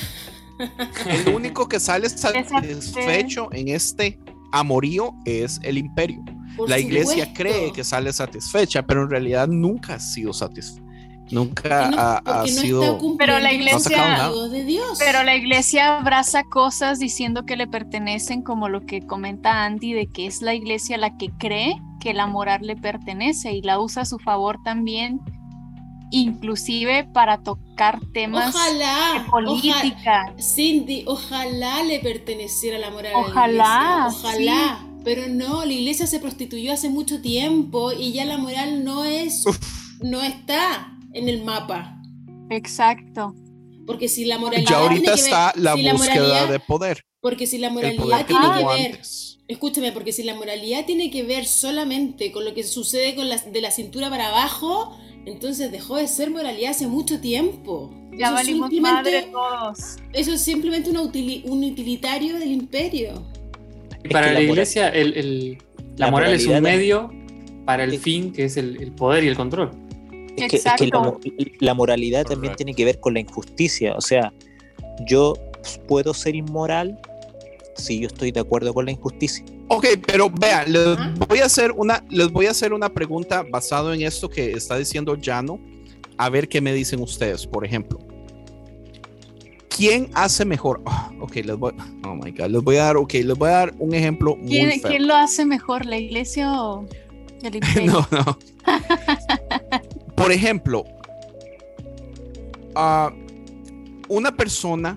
[1.05, 4.20] El único que sale satisfecho en este
[4.51, 6.24] amorío es el imperio.
[6.55, 7.34] Por la iglesia supuesto.
[7.43, 10.85] cree que sale satisfecha, pero en realidad nunca ha sido satisfecha.
[11.32, 12.84] Nunca Porque no- ha, ha no sido.
[12.84, 14.97] está cumpliendo Pero la los iglesia- de Dios.
[14.99, 20.07] Pero la iglesia abraza cosas diciendo que le pertenecen, como lo que comenta Andy, de
[20.07, 24.03] que es la iglesia la que cree que la moral le pertenece y la usa
[24.03, 25.19] a su favor también,
[26.11, 28.76] inclusive para tocar temas ojalá,
[29.13, 30.34] de ojalá, política.
[30.39, 34.30] Cindy, ojalá le perteneciera la moral Ojalá, a la iglesia.
[34.30, 34.80] Ojalá.
[35.03, 39.43] Pero no, la iglesia se prostituyó hace mucho tiempo y ya la moral no es,
[40.01, 41.97] no está en el mapa.
[42.51, 43.34] Exacto.
[43.88, 46.59] Porque si la moralidad Ya ahorita tiene que ver- está la si búsqueda moralidad- de
[46.59, 47.01] poder.
[47.22, 49.32] porque si la moralidad que tiene que ver antes.
[49.47, 53.38] Escúchame, porque si la moralidad tiene que ver solamente con lo que sucede con la,
[53.38, 54.97] de la cintura para abajo,
[55.28, 57.91] entonces dejó de ser moralidad hace mucho tiempo.
[58.18, 59.97] Ya Eso es valimos simplemente- madre todos.
[60.13, 63.24] Eso es simplemente utili- un utilitario del imperio.
[64.03, 65.57] Y para que la, la moral- iglesia, el, el-
[65.97, 67.11] la, la moral es un medio
[67.66, 69.72] para el fin, que es el, el poder y el control.
[70.38, 70.90] Es que, es que
[71.60, 73.96] la, moralidad también tiene que ver con la injusticia.
[73.96, 74.34] O sea,
[75.08, 75.34] yo
[75.88, 77.00] puedo ser inmoral
[77.76, 79.46] si yo estoy de acuerdo con la injusticia.
[79.68, 83.94] Ok, pero vean, les voy a hacer una, les voy a hacer una pregunta basado
[83.94, 85.60] en esto que está diciendo Jano.
[86.18, 88.00] A ver qué me dicen ustedes, por ejemplo.
[89.76, 90.82] ¿Quién hace mejor?
[90.86, 91.74] Ah, ok, les voy,
[92.06, 94.48] oh my God, les voy a dar, ok, les voy a dar un ejemplo muy
[94.48, 94.90] ¿Quién, feo.
[94.90, 96.88] quién lo hace mejor, la iglesia o
[97.44, 97.92] el imperio?
[97.92, 98.38] No, no.
[100.16, 100.86] Por ejemplo,
[102.76, 103.13] ah,
[104.07, 104.95] una persona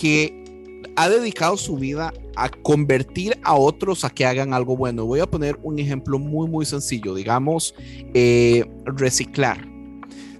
[0.00, 5.04] que ha dedicado su vida a convertir a otros a que hagan algo bueno.
[5.04, 7.14] Voy a poner un ejemplo muy, muy sencillo.
[7.14, 7.74] Digamos,
[8.12, 9.66] eh, reciclar.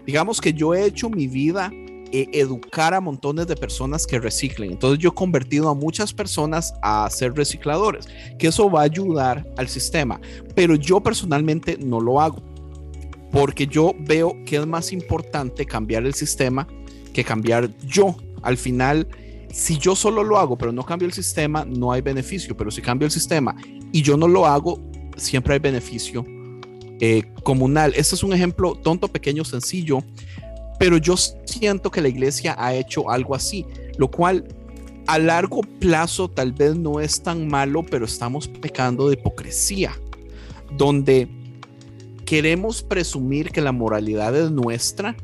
[0.07, 1.71] Digamos que yo he hecho mi vida
[2.13, 4.73] eh, educar a montones de personas que reciclen.
[4.73, 8.07] Entonces yo he convertido a muchas personas a ser recicladores,
[8.39, 10.21] que eso va a ayudar al sistema
[10.55, 12.43] pero yo personalmente no lo hago
[13.35, 16.69] porque yo veo que es más importante cambiar el sistema
[17.13, 18.15] que cambiar yo.
[18.43, 19.09] Al final,
[19.53, 22.81] si yo solo lo hago, pero no cambio el sistema, no hay beneficio, pero si
[22.81, 23.57] cambio el sistema
[23.91, 24.81] y yo no lo hago,
[25.17, 26.25] siempre hay beneficio
[27.01, 27.93] eh, comunal.
[27.97, 29.99] Este es un ejemplo tonto, pequeño, sencillo,
[30.79, 33.67] pero yo siento que la iglesia ha hecho algo así,
[33.99, 34.47] lo cual
[35.09, 39.93] a largo plazo tal vez no es tan malo, pero estamos pecando de hipocresía
[40.77, 41.29] donde
[42.25, 45.17] queremos presumir que la moralidad es nuestra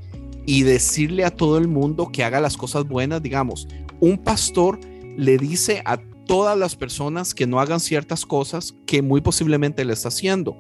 [0.47, 3.69] y decirle a todo el mundo que haga las cosas buenas, digamos,
[4.01, 4.79] un pastor
[5.17, 9.93] le dice a todas las personas que no hagan ciertas cosas que muy posiblemente le
[9.93, 10.57] está haciendo.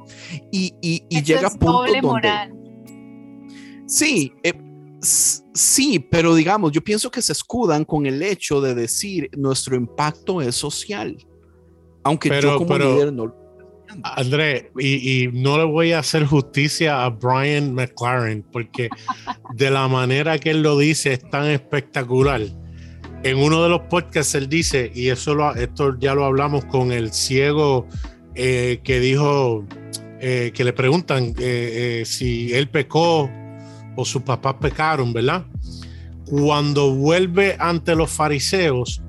[0.51, 2.03] Y, y- y llega a doble donde...
[2.03, 2.53] moral.
[3.87, 4.53] Sí, eh,
[5.01, 10.43] sí, pero digamos, yo pienso que se escudan con el hecho de decir nuestro impacto
[10.43, 11.17] es social.
[12.05, 13.35] Aunque Pero- yo como pero- líder no lo
[14.03, 18.89] André, y, no le voy a hacer justicia a Brian McLaren porque
[19.55, 22.43] de la manera que él lo dice es tan espectacular.
[23.23, 26.93] En uno de los podcasts él dice, y eso lo, esto ya lo hablamos con
[26.93, 27.87] el ciego
[28.35, 29.67] eh, que dijo,
[30.21, 33.31] eh, que le preguntan eh, si él pecó
[33.97, 35.45] o sus papás pecaron, ¿verdad?
[36.25, 39.03] Cuando vuelve ante los fariseos,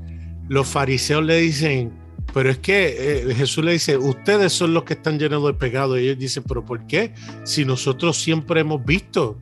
[0.49, 2.00] los fariseos le dicen,
[2.33, 5.99] pero es que eh, Jesús le dice, ustedes son los que están llenos de pecado.
[5.99, 7.13] Y ellos dicen, pero ¿por qué?
[7.43, 9.37] Si nosotros siempre hemos visto,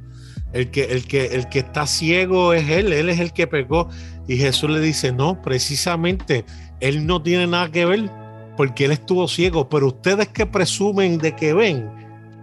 [0.54, 3.90] el que, el que, el que está ciego es él, él es el que pecó.
[4.28, 6.46] Y Jesús le dice, no, precisamente,
[6.80, 8.10] él no tiene nada que ver
[8.58, 11.90] porque él estuvo ciego, pero ustedes que presumen de que ven,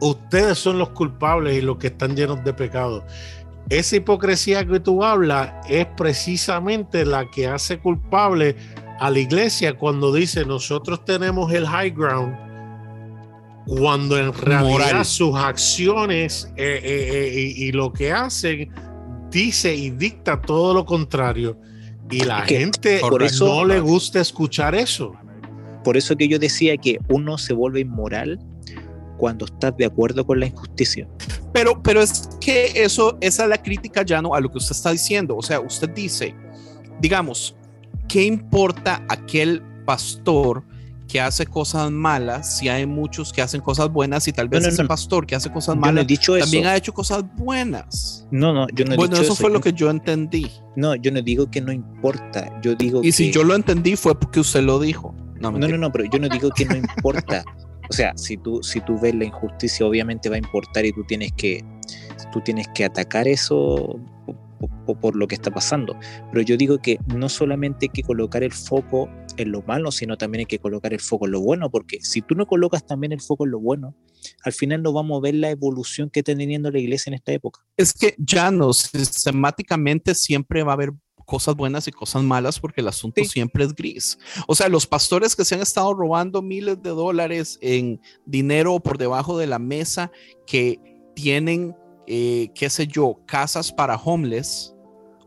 [0.01, 3.05] ustedes son los culpables y los que están llenos de pecado.
[3.69, 8.57] Esa hipocresía que tú hablas es precisamente la que hace culpable
[9.01, 12.35] a la iglesia cuando dice nosotros tenemos el high ground,
[13.67, 15.05] cuando en realidad Moral.
[15.05, 18.71] sus acciones eh, eh, eh, y, y lo que hacen
[19.31, 21.59] dice y dicta todo lo contrario.
[22.11, 25.13] Y la Es que gente por eso- no le gusta escuchar eso.
[25.83, 28.39] Por eso que yo decía que uno se vuelve inmoral
[29.19, 31.09] cuando estás de acuerdo con la injusticia.
[31.53, 34.93] Pero, pero es que eso, esa es la crítica, Llano, a lo que usted está
[34.93, 35.37] diciendo.
[35.37, 36.35] O sea, usted dice,
[37.01, 37.57] digamos,
[38.09, 40.65] ¿qué importa aquel pastor
[41.09, 44.69] que hace cosas malas si hay muchos que hacen cosas buenas y tal vez no,
[44.69, 44.89] ese no.
[44.89, 46.45] pastor que hace cosas he malas eso.
[46.47, 48.27] también ha hecho cosas buenas?
[48.33, 50.51] No, no, yo no he bueno, dicho eso fue Yo- lo que yo entendí.
[50.75, 52.61] No, yo no digo que no importa.
[52.61, 53.13] Yo digo Y que.
[53.13, 55.15] si yo lo entendí fue porque usted lo dijo.
[55.41, 57.45] No, No, no, no, pero yo no digo que no importa.
[57.89, 61.05] O sea, si tú, si tú ves la injusticia, obviamente va a importar y tú
[61.05, 61.65] tienes que,
[62.33, 64.01] tú tienes que atacar eso
[64.59, 65.97] po- po- por, lo que está pasando.
[66.33, 70.17] Pero yo digo que no solamente hay que colocar el foco en lo malo, sino
[70.17, 73.13] también hay que colocar el foco en lo bueno, porque si tú no colocas también
[73.13, 73.95] el foco en lo bueno,
[74.43, 77.33] al final no vamos a ver la evolución que está teniendo la iglesia en esta
[77.33, 77.61] época.
[77.77, 78.73] Es que ya no,
[79.21, 80.93] sistemáticamente siempre va a haber
[81.25, 83.29] cosas buenas y cosas malas porque el asunto Sí.
[83.29, 84.17] siempre es gris.
[84.47, 88.97] O sea, los pastores que se han estado robando miles de dólares en dinero por
[88.97, 90.13] debajo de la mesa,
[90.47, 90.79] que
[91.17, 91.75] tienen,
[92.07, 94.75] eh, qué sé yo, casas para homeless,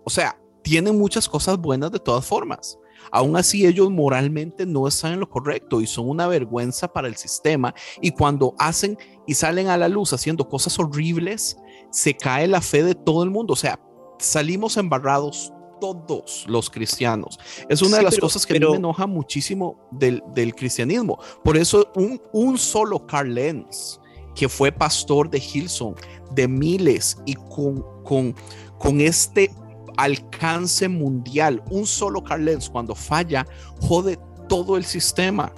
[0.03, 2.77] o sea, tienen muchas cosas buenas de todas formas.
[3.11, 7.15] Aún así, ellos moralmente no están en lo correcto y son una vergüenza para el
[7.15, 7.73] sistema.
[8.01, 11.57] Y cuando hacen y salen a la luz haciendo cosas horribles,
[11.91, 13.53] se cae la fe de todo el mundo.
[13.53, 13.79] O sea,
[14.19, 15.51] salimos embarrados
[15.81, 17.39] todos los cristianos.
[17.69, 21.17] Es una de las pero- cosas que pero- me enoja muchísimo del, del cristianismo.
[21.43, 23.98] Por eso un, un solo Carl Lenz,
[24.39, 25.95] que fue pastor de Hilson,
[26.31, 28.33] de miles y con, con,
[28.77, 29.51] con este
[29.97, 33.45] alcance mundial, un solo Carl Lenz cuando falla,
[33.81, 34.17] jode
[34.47, 35.51] todo el sistema.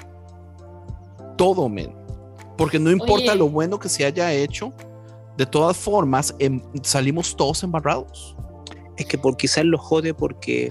[1.37, 1.95] Todo, men.
[2.57, 3.35] Porque no importa Oye.
[3.35, 4.73] lo bueno que se haya hecho,
[5.37, 8.35] de todas formas, em- salimos todos embarrados.
[8.97, 10.69] Es que por quizás lo jode porque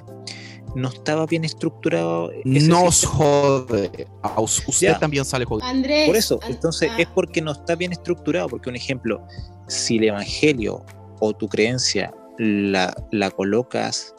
[0.74, 2.30] no estaba bien estructurado.
[2.44, 3.16] Nos sistema.
[3.24, 4.06] jode.
[4.22, 4.98] A usted Ya.
[4.98, 5.66] también sale jodido.
[5.66, 6.06] Andrés.
[6.06, 9.26] Por eso, entonces ah, es porque no está bien estructurado, porque un ejemplo,
[9.68, 10.84] si el evangelio
[11.20, 14.14] o tu creencia la, la colocas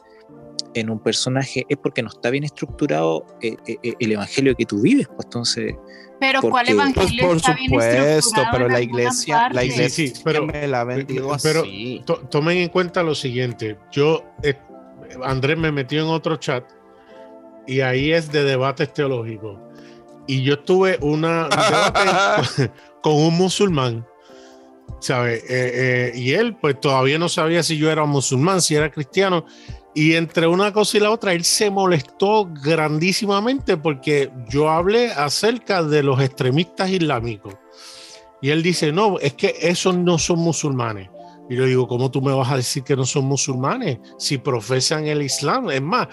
[0.74, 4.66] en un personaje, es porque no está bien estructurado eh, eh, eh, el evangelio que
[4.66, 5.76] tú vives, pues entonces,
[6.20, 10.46] Pero ¿cuál Porque- Pues evangelio por está supuesto, pero la iglesia, la iglesia Sí, pero-
[10.46, 12.02] me la ha vendido pero- así.
[12.06, 13.78] To- tomen en cuenta lo siguiente.
[13.92, 14.54] Yo, eh,
[15.24, 16.64] Andrés me metió en otro chat
[17.68, 19.60] y ahí es de debates teológicos.
[20.28, 24.06] Y yo tuve una un debate con un musulmán,
[25.00, 25.44] ¿sabes?
[25.44, 29.46] Eh, eh, y él, pues todavía no sabía si yo era musulmán, si era cristiano.
[29.94, 35.84] Y entre una cosa y la otra, él se molestó grandísimamente porque yo hablé acerca
[35.84, 37.56] de los extremistas islámicos.
[38.42, 41.10] Y él dice, no, es que esos no son musulmanes.
[41.50, 45.08] Y yo digo, ¿cómo tú me vas a decir que no son musulmanes si profesan
[45.08, 45.70] el Islam?
[45.70, 46.08] Es más,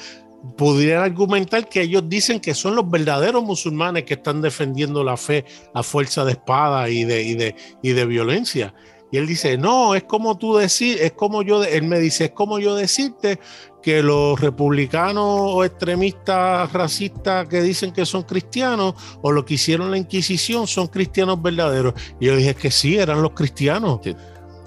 [0.57, 5.45] pudiera argumentar que ellos dicen que son los verdaderos musulmanes que están defendiendo la fe
[5.75, 8.75] a fuerza de espada y de, y de, y de violencia.
[9.11, 12.31] Y él dice, no, es como tú decir, es como yo, él me dice, es
[12.33, 13.39] como yo decirte
[13.83, 19.91] que los republicanos o extremistas racistas que dicen que son cristianos o lo que hicieron
[19.91, 21.95] la Inquisición son cristianos verdaderos.
[22.21, 24.01] Y yo dije que sí, eran los cristianos.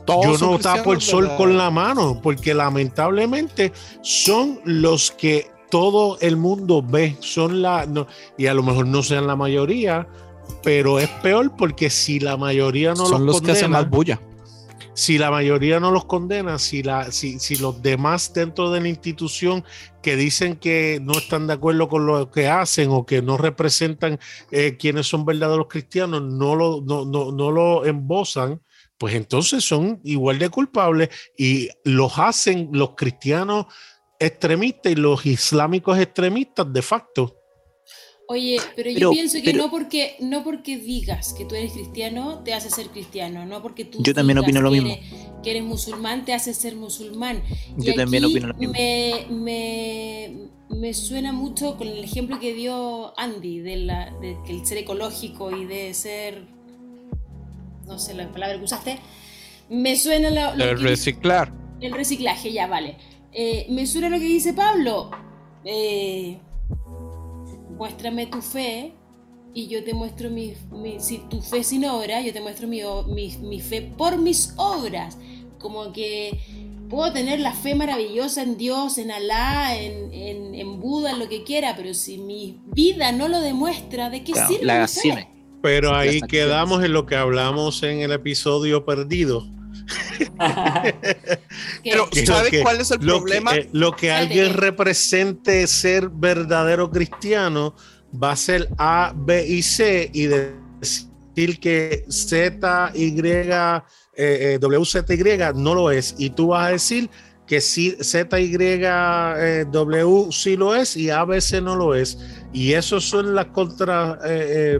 [0.05, 1.37] Todos yo no tapo el sol ¿verdad?
[1.37, 3.71] con la mano, porque lamentablemente
[4.01, 9.03] son los que todo el mundo ve, son la, no- y a lo mejor no
[9.03, 10.07] sean la mayoría,
[10.63, 13.89] pero es peor porque si la mayoría no Son los, los que hacen condena, más
[13.89, 14.21] bulla.
[14.93, 18.89] si la mayoría no los condena, si, la, si, si los demás dentro de la
[18.89, 19.63] institución
[20.01, 24.19] que dicen que no están de acuerdo con lo que hacen o que no representan
[24.51, 28.59] eh, quienes son verdaderos cristianos, no lo, no, no, no lo embozan,
[29.01, 33.65] pues entonces son igual de culpables y los hacen los cristianos
[34.19, 37.35] extremistas y los islámicos extremistas de facto.
[38.27, 41.73] Oye, pero yo Pero- pienso que pero- no porque no porque digas que tú eres
[41.73, 44.93] cristiano te hace ser cristiano, no porque tú Yo también digas opino lo que mismo.
[44.93, 47.41] eres- que eres musulmán te hace ser musulmán.
[47.79, 48.73] Y Yo también opino lo mismo.
[48.73, 54.51] Me, me, me suena mucho con el ejemplo que dio Andy de, la, de que
[54.53, 56.45] el ser ecológico y de ser
[57.85, 58.99] no sé la palabra que usaste.
[59.69, 61.53] Me suena lo, lo El que- reciclar.
[61.79, 62.97] el reciclaje, ya vale.
[63.33, 65.09] Eh, me suena lo que dice Pablo.
[65.63, 66.39] Eh,
[67.77, 68.93] muéstrame tu fe
[69.53, 72.81] y yo te muestro mi, mi- si tu fe sin obra, yo te muestro mi,
[73.07, 75.17] mi- mi fe por mis obras.
[75.59, 76.39] Como que
[76.89, 81.29] puedo tener la fe maravillosa en Dios, en Alá, en, en, en Buda, en lo
[81.29, 84.65] que quiera, pero si mi vida no lo demuestra, ¿de qué Claro, sirve?
[84.65, 85.27] las mi fe?
[85.61, 89.47] Pero ahí quedamos en lo que hablamos en el episodio perdido.
[91.83, 92.25] Pero, ¿Qué?
[92.25, 93.51] ¿sabe Lo que- cuál es el lo problema?
[93.53, 97.75] Que, eh, lo que alguien represente ser verdadero cristiano
[98.21, 103.51] va a ser A, B y C y decir que Z, Y, eh,
[104.15, 105.23] eh, W, Z, Y
[105.55, 106.15] no lo es.
[106.17, 107.09] Y tú vas a decir
[107.47, 111.95] que sí, Z, Y, eh, W sí lo es y A, B, C no lo
[111.95, 112.17] es.
[112.53, 114.79] Y esos son las contra, eh,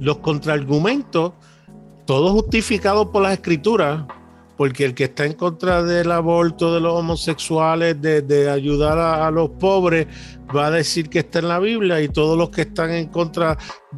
[0.00, 1.32] los contraargumentos,
[2.06, 4.04] todos justificados por las escrituras,
[4.56, 9.30] porque el que está en contra del aborto, de los homosexuales, de, ayudar a, a
[9.30, 10.08] los pobres,
[10.54, 13.56] va a decir que está en la Biblia y todos los que están en contra,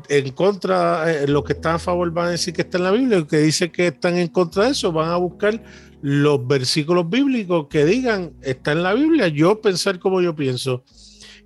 [0.08, 2.90] en contra, eh, los que están a favor van a decir que está en la
[2.90, 5.62] Biblia, los que dicen que están en contra de eso van a buscar
[6.02, 10.84] los versículos bíblicos que digan está en la Biblia, yo pensar como yo pienso.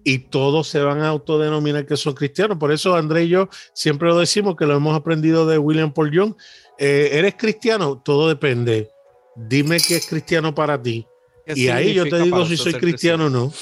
[0.05, 2.59] Y todos se van a autodenominar que son cristianos.
[2.59, 6.13] Por eso André y yo siempre lo decimos que lo hemos aprendido de William Paul
[6.13, 6.35] Young.
[6.79, 8.01] Eh, ¿Eres cristiano?
[8.05, 8.91] Todo depende.
[9.35, 11.07] Dime qué es cristiano para ti.
[11.47, 13.53] ¿Qué Y ahí yo te digo si soy cristiano o no.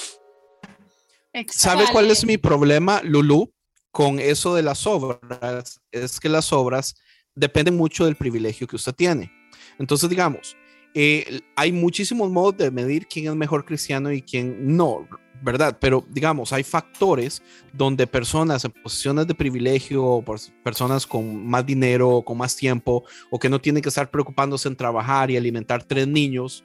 [1.48, 3.52] ¿Sabe cuál es mi problema, Lulu,
[3.90, 5.80] con eso de las obras?
[5.90, 6.96] Es que las obras
[7.34, 9.32] dependen mucho del privilegio que usted tiene.
[9.78, 10.56] Entonces, digamos,
[10.94, 15.08] eh, hay muchísimos modos de medir quién es mejor cristiano y quién no,
[15.42, 15.76] ¿verdad?
[15.80, 20.24] Pero, digamos, hay factores donde personas en posiciones de privilegio,
[20.62, 24.76] personas con más dinero, con más tiempo, o que no tienen que estar preocupándose en
[24.76, 26.64] trabajar y alimentar tres niños,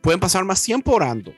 [0.00, 1.32] pueden pasar más tiempo orando,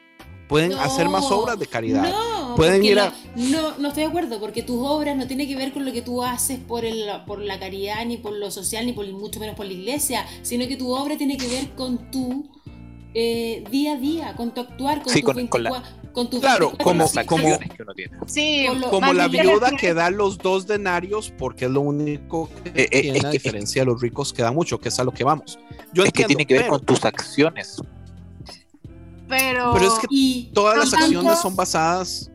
[0.48, 2.10] pueden hacer más No, obras de caridad.
[2.10, 5.46] No, Pueden porque ir a- no, no estoy de acuerdo, porque tus obras no tienen
[5.46, 8.50] que ver con lo que tú haces por, el, por la caridad, ni por lo
[8.50, 11.68] social, ni por mucho menos por la iglesia, sino que tu obra tiene que ver
[11.76, 12.50] con tu
[13.14, 15.70] eh, día a día, con tu actuar, con Sí, tu con- con la-
[16.12, 18.16] con tu Claro, 24 como- las como- que uno tiene.
[18.26, 22.88] Sí, Como la viuda que da los dos denarios porque es lo único que Eh,
[22.90, 25.12] eh, tiene, a que- diferencia de los ricos que dan mucho, que es a lo
[25.12, 25.58] que vamos.
[25.92, 27.76] Yo es que entiendo, tiene que ver pero, con tus acciones.
[29.28, 32.30] pero, pero es que Y, todas las acciones son basadas.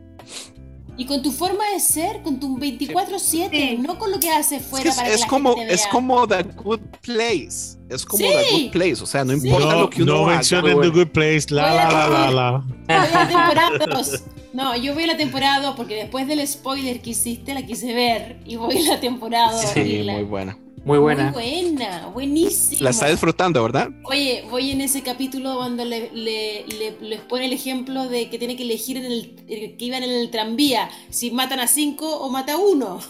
[0.96, 3.76] Y con tu forma de ser, con tu 24-7, Sí.
[3.80, 5.74] no con lo que haces Es, fuera que para es, que la como, gente te
[5.74, 5.90] es vea.
[5.90, 7.78] como The Good Place.
[7.88, 8.30] Es como Sí.
[8.32, 9.02] The Good Place.
[9.02, 9.46] O sea, no Sí.
[9.46, 10.34] importa No, lo que uno no haga.
[10.36, 10.98] mencionen Muy The.
[10.98, 11.46] Good Place.
[11.50, 12.64] La, Voy la, a la, la, la.
[13.12, 14.22] La temporada 2.
[14.52, 17.92] No, yo voy a la temporada 2 porque después del spoiler que hiciste la quise
[17.92, 19.62] ver y voy a la temporada 2.
[19.74, 20.56] Sí, muy buena.
[20.84, 21.24] Muy buena.
[21.30, 22.82] Muy buena, buenísima.
[22.82, 23.88] La está disfrutando, ¿verdad?
[24.04, 28.38] Oye, voy en ese capítulo cuando le, le- le- les pone el ejemplo de que
[28.38, 32.28] tiene que elegir en el que iban en el tranvía, si matan a cinco o
[32.28, 33.00] mata a uno.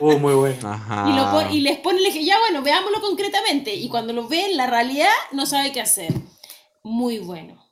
[0.00, 0.72] Uh, muy buena.
[0.74, 1.10] Ajá.
[1.10, 3.74] Y, lo pon- y les pone el ejemplo, ya bueno, veámoslo concretamente.
[3.74, 6.12] Y cuando lo ve en la realidad, no sabe qué hacer.
[6.82, 7.62] Muy bueno.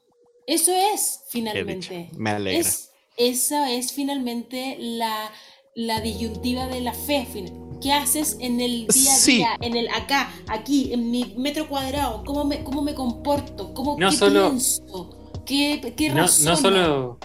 [0.46, 2.10] Eso es, finalmente.
[2.16, 2.60] Me alegra.
[2.60, 5.30] Es, esa es finalmente la,
[5.74, 7.26] la disyuntiva de la fe.
[7.32, 9.36] fin- ¿Qué haces en el día a Sí.
[9.36, 12.24] día, en el acá, aquí, en mi metro cuadrado?
[12.24, 13.74] ¿Cómo me, cómo me comporto?
[13.74, 15.10] ¿Cómo No qué solo- pienso?
[15.44, 17.18] ¿Qué, qué No, solo,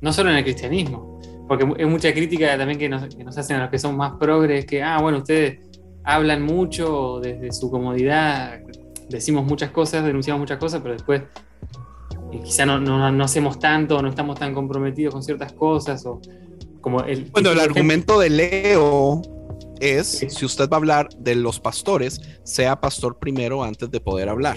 [0.00, 1.18] no solo en el cristianismo,
[1.48, 4.12] porque hay mucha crítica también que nos, que nos hacen a los que son más
[4.20, 5.58] progres, que, ah, bueno, ustedes
[6.04, 8.60] hablan mucho desde su comodidad,
[9.08, 11.22] decimos muchas cosas, denunciamos muchas cosas, pero después
[12.32, 16.20] eh, quizá no, no, no hacemos tanto, no estamos tan comprometidos con ciertas cosas, o
[16.80, 17.24] como el...
[17.32, 19.22] Bueno, el argumento de Leo
[19.80, 24.28] es, si usted va a hablar de los pastores, sea pastor primero antes de poder
[24.28, 24.56] hablar.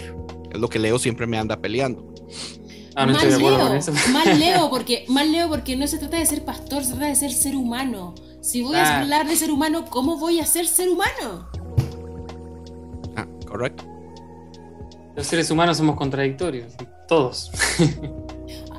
[0.51, 2.13] Es lo que Leo siempre me anda peleando.
[2.95, 3.93] Ah, no Mal estoy de acuerdo Leo, con eso.
[4.11, 7.15] mal Leo, porque, mal Leo porque no se trata de ser pastor, se trata de
[7.15, 8.13] ser ser humano.
[8.41, 9.01] Si voy a Ah.
[9.01, 11.47] hablar de ser humano, ¿cómo voy a ser ser humano?
[13.15, 13.85] Ah, correcto.
[15.15, 16.73] Los seres humanos somos contradictorios,
[17.07, 17.51] todos.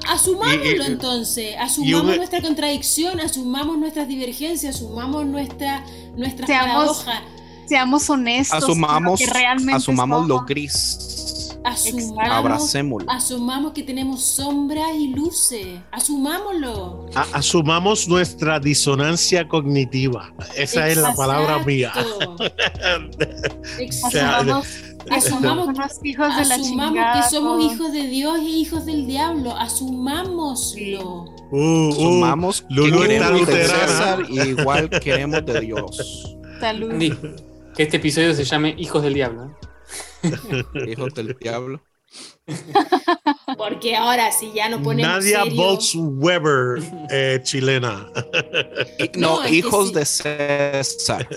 [0.08, 5.84] Asumámoslo Y- y- entonces, asumamos nuestra contradicción, asumamos nuestras divergencias, asumamos nuestra,
[6.16, 7.20] nuestras Seamos- paradojas,
[7.66, 8.62] seamos honestos.
[8.62, 11.48] Asumamos, que realmente asumamos lo gris.
[11.64, 13.10] asumamos, Abracémoslo.
[13.10, 17.06] asumamos que tenemos sombras y luces, asumámoslo.
[17.14, 20.32] A- asumamos nuestra disonancia cognitiva.
[20.56, 21.92] Esa es la palabra mía.
[23.78, 24.62] Exacto.
[25.10, 29.06] Asumamos, Asumamos- somos hijos de la Asumamos que somos hijos de Dios e hijos del
[29.06, 29.56] diablo.
[29.56, 31.24] Asumámoslo.
[31.50, 33.64] Uh, uh, Sumamos que queremos de.
[33.64, 36.36] César y igual queremos de Dios.
[36.60, 36.92] Salud.
[37.74, 39.56] Que este episodio se llame Hijos del Diablo.
[40.22, 40.90] ¿eh?
[40.90, 41.80] Hijos del diablo.
[43.56, 45.56] Porque ahora sí ya no ponemos Nadia serio.
[45.62, 48.10] Bolz-Weber, eh, chilena.
[49.16, 49.94] No, hijos sí.
[49.94, 51.28] de César.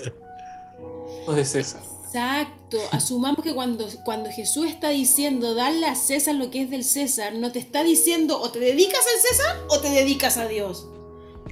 [1.22, 1.80] Hijos de César.
[2.16, 2.78] Exacto.
[2.92, 7.34] Asumamos que cuando, cuando Jesús está diciendo darle a César lo que es del César,
[7.34, 10.86] no te está diciendo o te dedicas al César o te dedicas a Dios.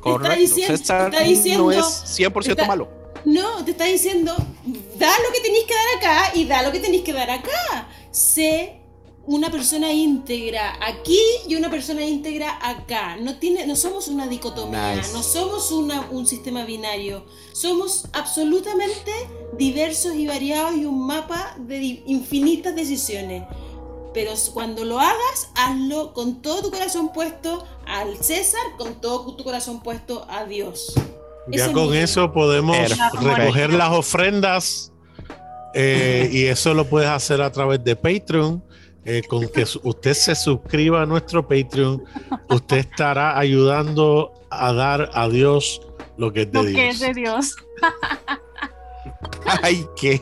[0.00, 0.36] Correcto.
[0.38, 2.88] diciendo- César está diciendo- no es 100% está- malo.
[3.26, 4.34] No, te está diciendo,
[4.98, 7.88] da lo que tenéis que dar acá y da lo que tenéis que dar acá.
[8.10, 8.80] Sé
[9.26, 11.18] una persona íntegra aquí
[11.48, 13.16] y una persona íntegra acá.
[13.16, 15.12] No, tiene, no somos una dicotomía, Nice.
[15.12, 17.24] no somos una- un sistema binario.
[17.52, 19.10] Somos absolutamente
[19.56, 23.44] diversos y variados y un mapa de infinitas decisiones.
[24.12, 29.42] Pero cuando lo hagas, hazlo con todo tu corazón puesto al César, con todo tu
[29.42, 30.92] corazón puesto a Dios.
[31.48, 33.20] Ya es con eso podemos Perfecto.
[33.20, 34.92] recoger las ofrendas
[35.74, 38.62] eh, y eso lo puedes hacer a través de Patreon.
[39.04, 42.02] Eh, con que usted se suscriba a nuestro Patreon,
[42.48, 45.80] usted estará ayudando a dar a Dios
[46.16, 47.14] lo que es de Lo que es Dios.
[47.14, 47.56] de Dios.
[49.62, 50.18] Ay, qué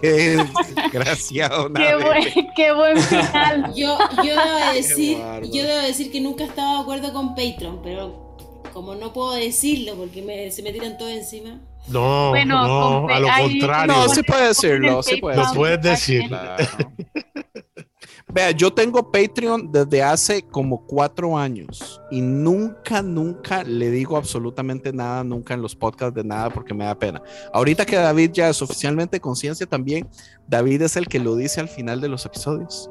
[0.77, 1.73] desgraciado.
[1.73, 2.25] Qué buen,
[2.57, 3.73] qué buen final.
[3.77, 5.19] Yo, yo debo decir,
[5.53, 8.37] yo debo decir que nunca he estado de acuerdo con Patreon, pero
[8.73, 11.61] como no puedo decirlo porque me- se me tiran todo encima.
[11.89, 13.95] No, Bueno, no, a lo hay- contrario.
[13.95, 15.61] No, sí puede decirlo, sí puede Lo decirlo.
[15.61, 16.29] puedes decir.
[16.29, 16.65] Claro.
[18.33, 24.91] Vea, yo tengo Patreon desde hace como cuatro años y nunca, nunca le digo absolutamente
[24.93, 27.23] nada, nunca en los podcasts de nada porque me da pena.
[27.53, 30.09] Ahorita que David ya es oficialmente conciencia también,
[30.49, 32.89] David es el que lo dice al final de los episodios.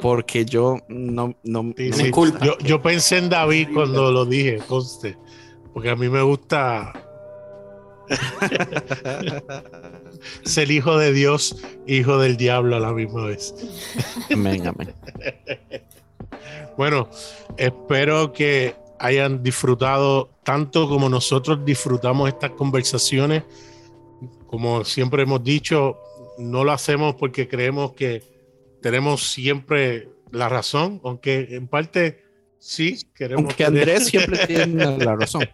[0.00, 2.02] Porque yo no, no, Sí, no sí.
[2.04, 2.44] me gusta.
[2.44, 5.18] Yo, yo pensé en David cuando lo dije, conste,
[5.72, 6.92] porque a mí me gusta
[10.44, 11.56] ser hijo de Dios,
[11.86, 13.54] hijo del diablo a la misma vez.
[14.32, 14.94] Amén, amén.
[16.76, 17.08] Bueno,
[17.56, 23.42] espero que hayan disfrutado tanto como nosotros disfrutamos estas conversaciones.
[24.46, 25.98] Como siempre hemos dicho,
[26.38, 28.22] no lo hacemos porque creemos que
[28.82, 32.24] tenemos siempre la razón, aunque en parte
[32.58, 33.44] sí queremos.
[33.46, 35.48] Aunque tener- Andrés siempre tiene la razón.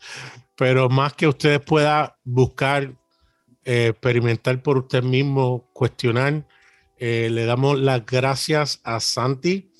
[0.56, 2.92] pero más que ustedes puedan buscar,
[3.68, 6.46] eh, experimentar por usted mismo, cuestionar,
[6.98, 9.70] eh, le damos las gracias a Santi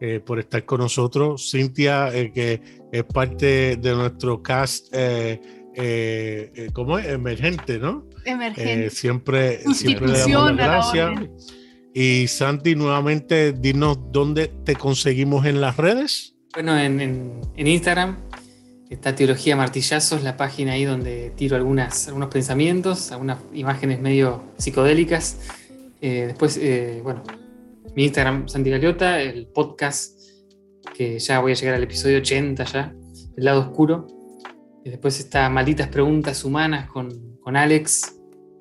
[0.00, 2.60] eh, por estar con nosotros, Cintia, eh, que
[2.92, 5.40] es parte de nuestro cast, eh,
[5.76, 7.06] eh, eh, ¿cómo es?
[7.06, 8.06] Emergente, ¿no?
[8.24, 8.90] Eh, Emergente.
[8.90, 11.10] siempre, siempre le damos las gracias.
[11.92, 16.34] Y Santi, nuevamente, dinos dónde te conseguimos en las redes.
[16.54, 18.16] Bueno, en, en- en Instagram
[18.94, 25.40] está Teología Martillazos, la página ahí donde tiro algunas, algunos pensamientos, algunas imágenes medio psicodélicas.
[26.00, 27.22] Eh, después, eh, bueno,
[27.94, 30.20] mi Instagram, Santi Galeota, el podcast,
[30.94, 32.94] que ya voy a llegar al episodio 80 ya,
[33.36, 34.06] El lado oscuro.
[34.84, 38.16] Y después está Malditas Preguntas Humanas con, con Alex,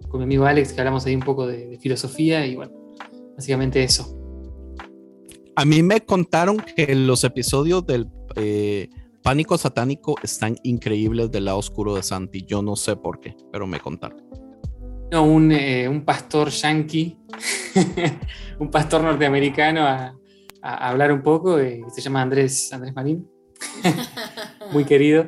[0.09, 2.71] con mi amigo Alex, que hablamos ahí un poco de, filosofía y bueno,
[3.35, 4.17] básicamente eso.
[5.55, 8.89] A mí me contaron que los episodios del eh,
[9.23, 12.43] Pánico Satánico están increíbles del lado oscuro de Santi.
[12.45, 14.21] Yo no sé por qué, pero me contaron.
[15.11, 17.17] No, un, eh, un pastor yanqui,
[18.59, 20.15] un pastor norteamericano a,
[20.61, 23.29] a hablar un poco, eh, se llama Andrés, Andrés Marín,
[24.73, 25.27] muy querido.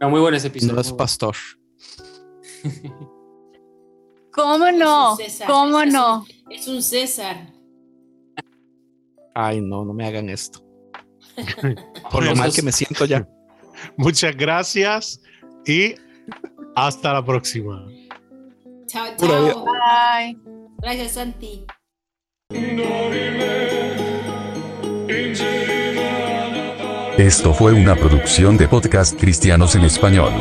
[0.00, 0.74] No, muy bueno ese episodio.
[0.74, 1.36] No es pastor.
[4.32, 5.14] ¿Cómo no?
[5.16, 6.24] César, ¿Cómo es un- no?
[6.50, 7.52] Es un César.
[9.34, 10.60] Ay, no, no me hagan esto.
[12.10, 13.26] Por lo mal que me siento ya.
[13.96, 15.20] Muchas gracias
[15.66, 15.94] y
[16.76, 17.86] hasta la próxima.
[18.86, 19.64] Chao, chao.
[19.64, 20.38] Bye.
[20.78, 21.64] Gracias, Santi.
[27.18, 30.32] Esto fue una producción de podcast cristianos en español.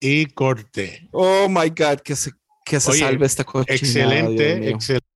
[0.00, 1.08] Y corte.
[1.12, 2.32] Oh my God, que se,
[2.64, 3.44] que se Oye, salve esta.
[3.44, 5.09] Dios Excelente, excelente.